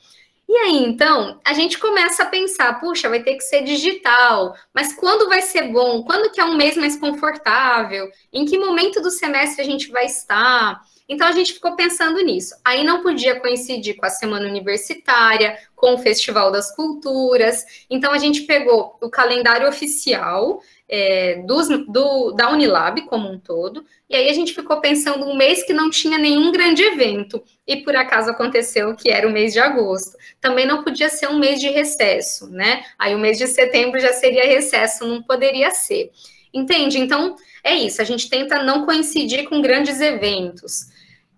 [0.53, 4.91] E aí, então, a gente começa a pensar, puxa, vai ter que ser digital, mas
[4.91, 6.03] quando vai ser bom?
[6.03, 8.11] Quando que é um mês mais confortável?
[8.33, 10.81] Em que momento do semestre a gente vai estar?
[11.07, 12.53] Então a gente ficou pensando nisso.
[12.65, 17.85] Aí não podia coincidir com a semana universitária, com o Festival das Culturas.
[17.89, 20.61] Então a gente pegou o calendário oficial
[20.91, 25.37] é, dos, do, da Unilab como um todo, e aí a gente ficou pensando um
[25.37, 29.53] mês que não tinha nenhum grande evento, e por acaso aconteceu que era o mês
[29.53, 30.17] de agosto.
[30.41, 32.83] Também não podia ser um mês de recesso, né?
[32.99, 36.11] Aí o mês de setembro já seria recesso, não poderia ser.
[36.53, 36.99] Entende?
[36.99, 40.87] Então, é isso, a gente tenta não coincidir com grandes eventos.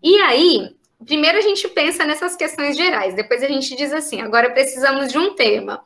[0.02, 0.76] E aí,
[1.06, 5.20] primeiro a gente pensa nessas questões gerais, depois a gente diz assim: agora precisamos de
[5.20, 5.84] um tema.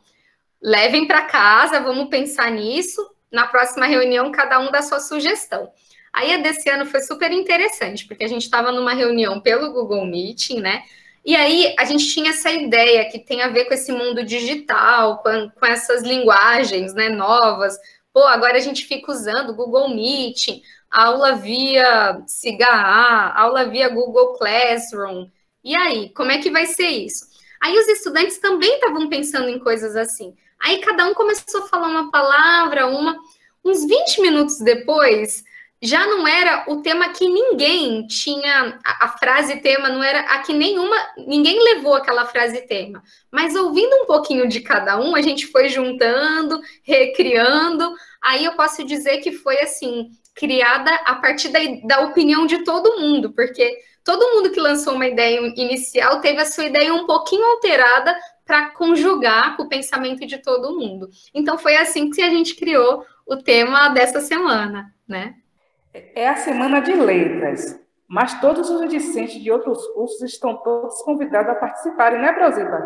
[0.61, 5.71] Levem para casa, vamos pensar nisso, na próxima reunião, cada um dá sua sugestão.
[6.13, 10.05] Aí a desse ano foi super interessante, porque a gente estava numa reunião pelo Google
[10.05, 10.84] Meeting, né?
[11.23, 15.21] E aí a gente tinha essa ideia que tem a ver com esse mundo digital,
[15.21, 17.78] com, com essas linguagens né, novas.
[18.13, 25.28] Pô, agora a gente fica usando Google Meeting, aula via CIGA, aula via Google Classroom.
[25.63, 27.25] E aí, como é que vai ser isso?
[27.61, 30.34] Aí os estudantes também estavam pensando em coisas assim.
[30.62, 33.18] Aí cada um começou a falar uma palavra, uma.
[33.64, 35.43] Uns 20 minutos depois,
[35.82, 40.39] já não era o tema que ninguém tinha, a, a, frase tema não era a
[40.39, 43.03] que nenhuma, ninguém levou aquela frase tema.
[43.32, 47.93] Mas ouvindo um pouquinho de cada um, a gente foi juntando, recriando.
[48.24, 52.99] Aí eu posso dizer que foi assim, criada a partir da, da opinião de todo
[52.99, 57.45] mundo, porque todo mundo que lançou uma ideia inicial teve a sua ideia um pouquinho
[57.45, 58.18] alterada
[58.48, 61.10] para conjugar com o pensamento de todo mundo.
[61.34, 65.36] Então foi assim que a gente criou o tema dessa semana, né?
[65.93, 71.52] É a semana de letras, mas todos os discentes de outros cursos estão todos convidados
[71.52, 72.80] a participarem, né, Brasília?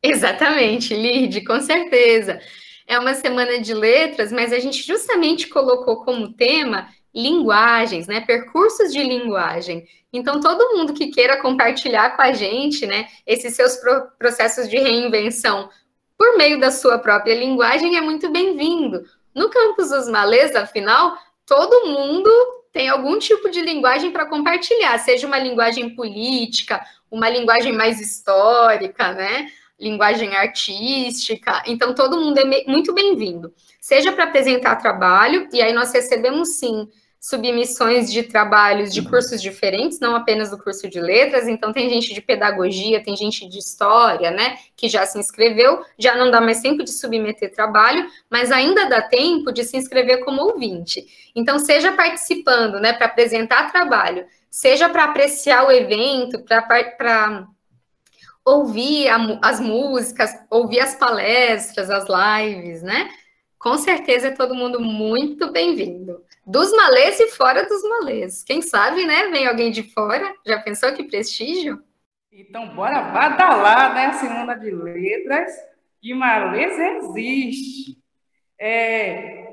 [0.00, 2.38] Exatamente, Lid, com certeza.
[2.86, 8.20] É uma semana de letras, mas a gente justamente colocou como tema linguagens, né?
[8.20, 9.86] Percursos de linguagem.
[10.12, 14.78] Então, todo mundo que queira compartilhar com a gente, né, esses seus pro processos de
[14.78, 15.68] reinvenção
[16.16, 19.04] por meio da sua própria linguagem é muito bem-vindo.
[19.34, 22.30] No campus dos malês, afinal, todo mundo
[22.72, 29.12] tem algum tipo de linguagem para compartilhar, seja uma linguagem política, uma linguagem mais histórica,
[29.12, 29.46] né?
[29.78, 31.62] Linguagem artística.
[31.66, 33.54] Então, todo mundo é muito bem-vindo.
[33.80, 36.88] Seja para apresentar trabalho, e aí nós recebemos sim
[37.20, 42.14] submissões de trabalhos de cursos diferentes, não apenas do curso de letras, então tem gente
[42.14, 46.60] de pedagogia, tem gente de história, né, que já se inscreveu, já não dá mais
[46.60, 51.06] tempo de submeter trabalho, mas ainda dá tempo de se inscrever como ouvinte.
[51.34, 57.48] Então, seja participando, né, para apresentar trabalho, seja para apreciar o evento, para
[58.44, 63.10] ouvir a, as músicas, ouvir as palestras, as lives, né?
[63.58, 66.22] Com certeza é todo mundo muito bem-vindo.
[66.48, 68.42] Dos malês e fora dos malês.
[68.42, 69.28] Quem sabe, né?
[69.28, 70.34] Vem alguém de fora.
[70.46, 71.82] Já pensou que prestígio?
[72.32, 74.12] Então, bora badalar, né?
[74.14, 75.52] Semana de Letras.
[76.02, 77.98] E malês existe.
[78.58, 79.48] É,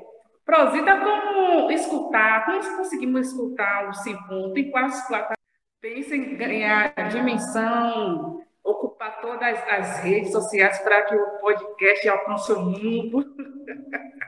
[0.46, 2.46] Prosita, como escutar?
[2.46, 4.56] Como conseguimos escutar o Sem Ponto?
[4.56, 5.36] Em quais plataformas?
[5.82, 12.62] Pensa em ganhar dimensão, ocupar todas as redes sociais para que o podcast alcance o
[12.62, 13.22] mundo.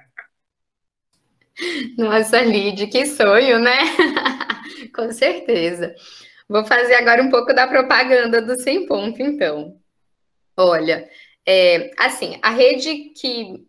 [1.97, 3.79] Nossa, Lid, que sonho, né?
[4.95, 5.95] Com certeza.
[6.49, 9.77] Vou fazer agora um pouco da propaganda do Sem Ponto, então.
[10.57, 11.09] Olha,
[11.47, 13.67] é, assim, a rede que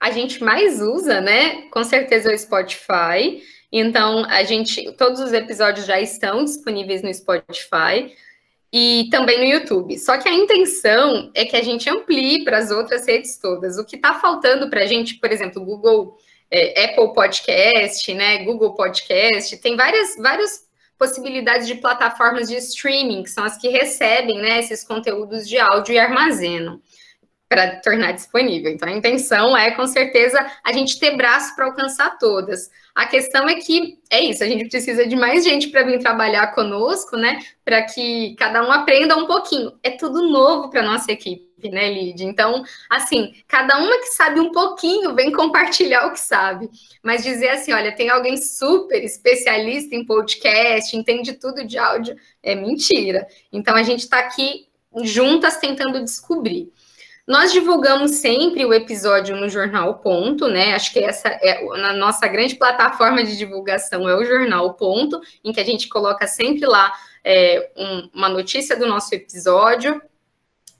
[0.00, 1.62] a gente mais usa, né?
[1.70, 3.42] Com certeza é o Spotify.
[3.72, 8.14] Então, a gente, todos os episódios já estão disponíveis no Spotify
[8.72, 9.98] e também no YouTube.
[9.98, 13.78] Só que a intenção é que a gente amplie para as outras redes todas.
[13.78, 16.16] O que está faltando para a gente, por exemplo, Google
[16.50, 20.64] é, Apple Podcast, né, Google Podcast, tem várias, várias
[20.98, 25.94] possibilidades de plataformas de streaming, que são as que recebem né, esses conteúdos de áudio
[25.94, 26.80] e armazenam
[27.48, 28.72] para tornar disponível.
[28.72, 32.70] Então, a intenção é, com certeza, a gente ter braço para alcançar todas.
[32.94, 36.54] A questão é que é isso, a gente precisa de mais gente para vir trabalhar
[36.54, 37.38] conosco, né?
[37.64, 39.72] Para que cada um aprenda um pouquinho.
[39.82, 42.24] É tudo novo para nossa equipe, né, Lid?
[42.24, 46.70] Então, assim, cada uma que sabe um pouquinho vem compartilhar o que sabe.
[47.02, 52.54] Mas dizer assim, olha, tem alguém super especialista em podcast, entende tudo de áudio, é
[52.54, 53.26] mentira.
[53.52, 54.68] Então, a gente está aqui
[55.02, 56.72] juntas tentando descobrir.
[57.26, 60.74] Nós divulgamos sempre o episódio no Jornal Ponto, né?
[60.74, 65.50] Acho que essa é a nossa grande plataforma de divulgação é o Jornal Ponto, em
[65.50, 66.92] que a gente coloca sempre lá
[67.24, 70.02] é, um, uma notícia do nosso episódio.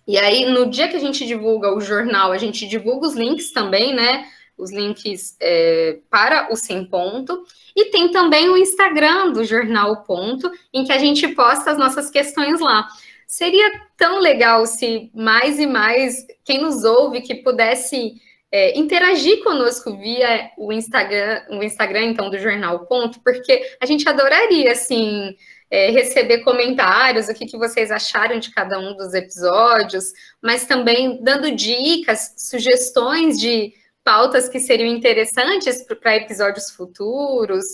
[0.07, 3.53] E aí, no dia que a gente divulga o jornal, a gente divulga os links
[3.53, 4.27] também, né?
[4.57, 7.43] Os links é, para o Sem Ponto.
[7.75, 12.11] E tem também o Instagram do Jornal Ponto, em que a gente posta as nossas
[12.11, 12.87] questões lá.
[13.27, 18.15] Seria tão legal se mais e mais quem nos ouve que pudesse
[18.55, 24.09] é, interagir conosco via o Instagram, o Instagram então do Jornal Ponto, porque a gente
[24.09, 25.35] adoraria assim
[25.71, 30.13] é, receber comentários, o que, que vocês acharam de cada um dos episódios,
[30.43, 33.73] mas também dando dicas, sugestões de
[34.05, 37.65] pautas que seriam interessantes para episódios futuros.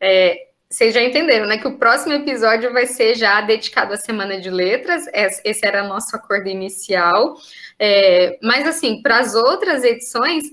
[0.00, 0.38] É,
[0.70, 1.58] vocês já entenderam, né?
[1.58, 5.04] Que o próximo episódio vai ser já dedicado à Semana de Letras.
[5.44, 7.36] Esse era nosso acordo inicial.
[7.78, 10.44] É, mas, assim, para as outras edições,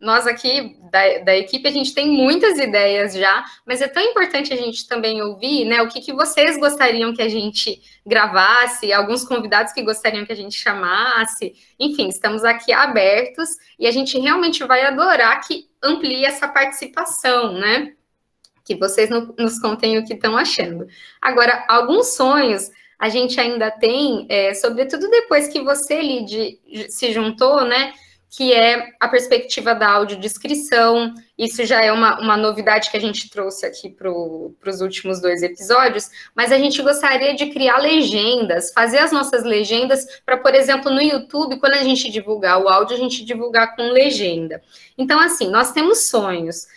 [0.00, 4.52] nós aqui da, da, equipe, a gente tem muitas ideias já, mas é tão importante
[4.52, 5.82] a gente também ouvir, né?
[5.82, 10.36] O que, que vocês gostariam que a gente gravasse, alguns convidados que gostariam que a
[10.36, 11.52] gente chamasse.
[11.78, 17.92] Enfim, estamos aqui abertos e a gente realmente vai adorar que amplie essa participação, né?
[18.70, 20.86] que vocês nos contem o que estão achando.
[21.20, 27.64] Agora, alguns sonhos a gente ainda tem, é, sobretudo depois que você, Lid, se juntou,
[27.64, 27.92] né?
[28.30, 31.12] Que é a perspectiva da audiodescrição.
[31.36, 35.42] Isso já é uma, uma novidade que a gente trouxe aqui para os últimos dois
[35.42, 40.92] episódios, mas a gente gostaria de criar legendas, fazer as nossas legendas para, por exemplo,
[40.92, 44.62] no YouTube, quando a gente divulgar o áudio, a gente divulgar com legenda.
[44.96, 46.68] Então, assim, nós temos sonhos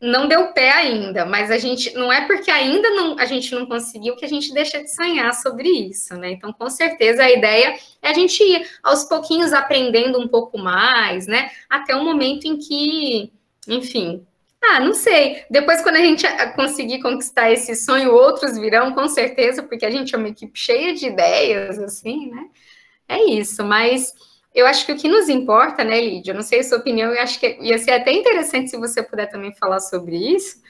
[0.00, 3.66] não deu pé ainda, mas a gente não é porque ainda não, a gente não
[3.66, 6.30] conseguiu que a gente deixa de sonhar sobre isso, né?
[6.30, 11.26] Então, com certeza a ideia é a gente ir aos pouquinhos aprendendo um pouco mais,
[11.26, 11.50] né?
[11.68, 13.32] Até o momento em que,
[13.66, 14.24] enfim,
[14.62, 15.44] ah, não sei.
[15.50, 20.14] Depois, quando a gente conseguir conquistar esse sonho, outros virão, com certeza, porque a gente
[20.14, 22.44] é uma equipe cheia de ideias, assim, né?
[23.08, 24.12] É isso, mas
[24.58, 26.32] eu acho que o que nos importa, né, Lídia?
[26.32, 29.02] Eu não sei a sua opinião, eu acho que ia ser até interessante se você
[29.02, 30.60] puder também falar sobre isso.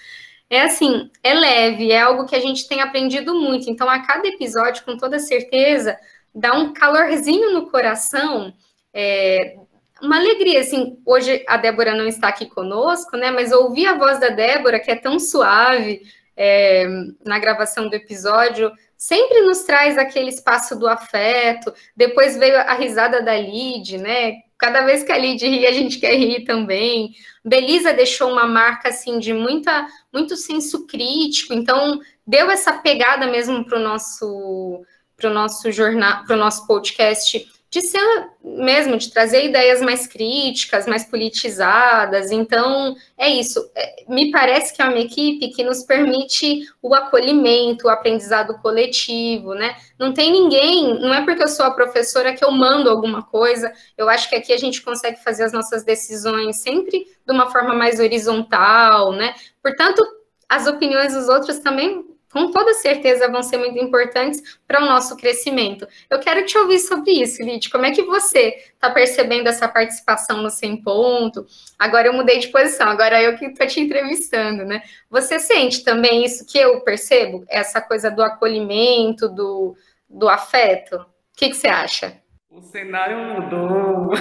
[0.50, 3.70] É assim, é leve, é algo que a gente tem aprendido muito.
[3.70, 5.98] Então, a cada episódio, com toda certeza,
[6.34, 8.52] dá um calorzinho no coração,
[8.92, 9.56] é,
[10.02, 14.20] uma alegria, assim, hoje a Débora não está aqui conosco, né, mas ouvir a voz
[14.20, 16.02] da Débora, que é tão suave,
[16.36, 16.86] é,
[17.24, 21.72] na gravação do episódio, sempre nos traz aquele espaço do afeto.
[21.96, 24.40] Depois veio a risada da Lid, né?
[24.58, 27.14] Cada vez que a Lid ri, a gente quer rir também.
[27.44, 33.64] Belisa deixou uma marca assim de muita, muito senso crítico, então deu essa pegada mesmo
[33.64, 34.84] para o nosso,
[35.16, 40.86] pro nosso jornal, para o nosso podcast de ser mesmo, de trazer ideias mais críticas,
[40.86, 42.30] mais politizadas.
[42.30, 43.70] Então, é isso.
[43.74, 49.52] É, me parece que é uma equipe que nos permite o acolhimento, o aprendizado coletivo,
[49.54, 49.76] né?
[49.98, 53.70] Não tem ninguém, não é porque eu sou a professora que eu mando alguma coisa.
[53.96, 57.74] Eu acho que aqui a gente consegue fazer as nossas decisões sempre de uma forma
[57.74, 59.34] mais horizontal, né?
[59.62, 60.02] Portanto,
[60.48, 65.16] as opiniões dos outros também com toda certeza vão ser muito importantes para o nosso
[65.16, 65.88] crescimento.
[66.10, 67.70] Eu quero te ouvir sobre isso, Lid.
[67.70, 71.46] Como é que você está percebendo essa participação no Sem Ponto?
[71.78, 74.82] Agora eu mudei de posição, agora eu que estou te entrevistando, né?
[75.10, 77.44] Você sente também isso que eu percebo?
[77.48, 79.74] Essa coisa do acolhimento, do,
[80.08, 80.96] do afeto?
[80.96, 81.06] O
[81.36, 82.20] que, que você acha?
[82.50, 84.12] O cenário mudou.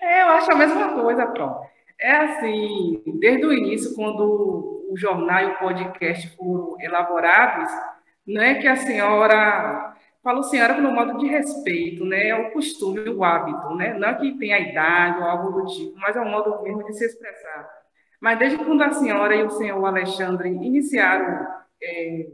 [0.00, 1.60] é, eu acho a mesma coisa, Pro.
[2.00, 7.70] É assim, desde o início, quando o jornal e o podcast foram elaborados,
[8.26, 12.28] não é que a senhora, falo senhora pelo modo de respeito, né?
[12.28, 13.94] É o costume, o hábito, né?
[13.94, 16.84] Não é que tem a idade ou algo do tipo, mas é um modo mesmo
[16.84, 17.68] de se expressar.
[18.20, 21.46] Mas desde quando a senhora e o senhor Alexandre iniciaram
[21.82, 22.26] é,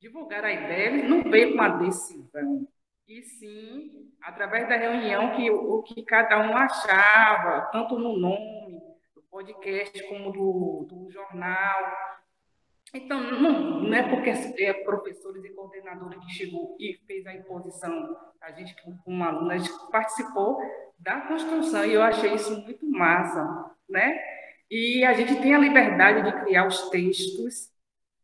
[0.00, 2.66] divulgar a ideia, não veio com uma decisão,
[3.08, 8.75] e sim através da reunião que o que cada um achava, tanto no nome
[9.36, 11.92] podcast como do, do jornal.
[12.94, 14.30] Então, não, não é porque
[14.62, 18.74] é professores e coordenadores que chegou e fez a imposição, a gente,
[19.04, 20.58] como aluna, a gente participou
[20.98, 24.18] da construção e eu achei isso muito massa, né?
[24.70, 27.70] E a gente tem a liberdade de criar os textos,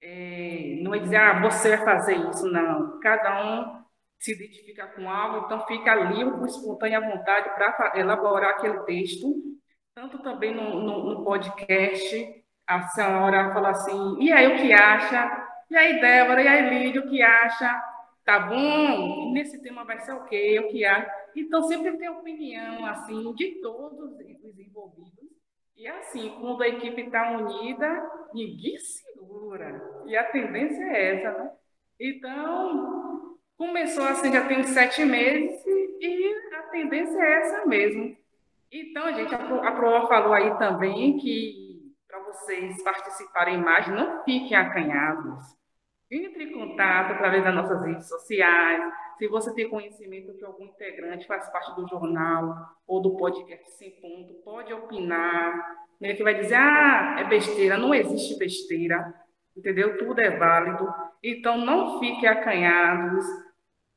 [0.00, 2.98] é, não é dizer, ah, você vai fazer isso, não.
[3.00, 3.82] Cada um
[4.18, 9.51] se identifica com algo, então fica livre, espontânea vontade para elaborar aquele texto.
[9.94, 15.48] Tanto também no, no, no, podcast, a senhora fala assim, e aí o que acha?
[15.70, 17.82] E aí, Débora, e aí, Lídio, o que acha?
[18.24, 19.32] Tá bom?
[19.32, 20.60] Nesse tema vai ser o quê?
[20.60, 21.10] O que acha?
[21.36, 25.30] Então, sempre tem opinião, assim, de todos os envolvidos.
[25.76, 29.82] E assim, quando a equipe está unida, ninguém segura.
[30.06, 31.50] E a tendência é essa, né?
[31.98, 33.32] Então,
[33.62, 35.64] Começou assim, já tem sete meses
[36.00, 38.16] e a tendência é essa mesmo.
[38.72, 41.62] Então, gente, a Proa falou aí também que
[42.12, 45.56] para vocês participarem mais, não fiquem acanhados.
[46.10, 48.82] Entre em contato através das nossas redes sociais.
[49.16, 52.54] Se você tem conhecimento que algum integrante faz parte do jornal
[52.86, 55.54] ou do podcast Sem Ponto, pode opinar.
[55.98, 57.78] Ele que vai dizer, ah, é besteira.
[57.78, 59.14] Não existe besteira,
[59.56, 59.96] entendeu?
[59.96, 60.86] Tudo é válido.
[61.22, 63.24] Então, não fiquem acanhados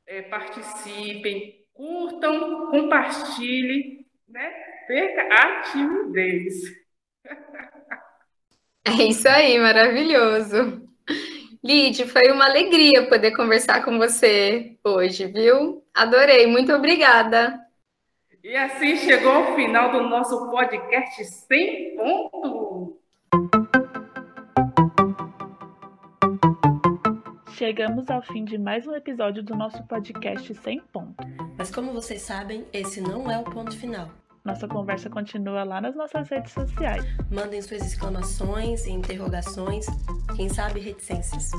[0.07, 4.04] é, participem, curtam, compartilhem,
[4.35, 4.51] né?
[4.85, 6.53] Perca a timidez.
[8.87, 10.87] É isso aí, maravilhoso.
[11.63, 15.83] Lid, foi uma alegria poder conversar com você hoje, viu?
[15.91, 17.59] Adorei, muito obrigada.
[18.43, 22.99] E assim chegou o final do nosso podcast sem ponto.
[27.53, 31.15] Chegamos ao fim de mais um episódio do nosso podcast Sem Ponto.
[31.57, 34.11] Mas como vocês sabem, esse não é o ponto final.
[34.45, 37.03] Nossa conversa continua lá nas nossas redes sociais.
[37.31, 39.87] Mandem suas exclamações e interrogações,
[40.35, 41.49] quem sabe reticências.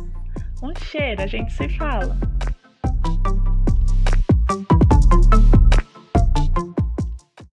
[0.63, 2.17] Um cheiro, a gente se fala.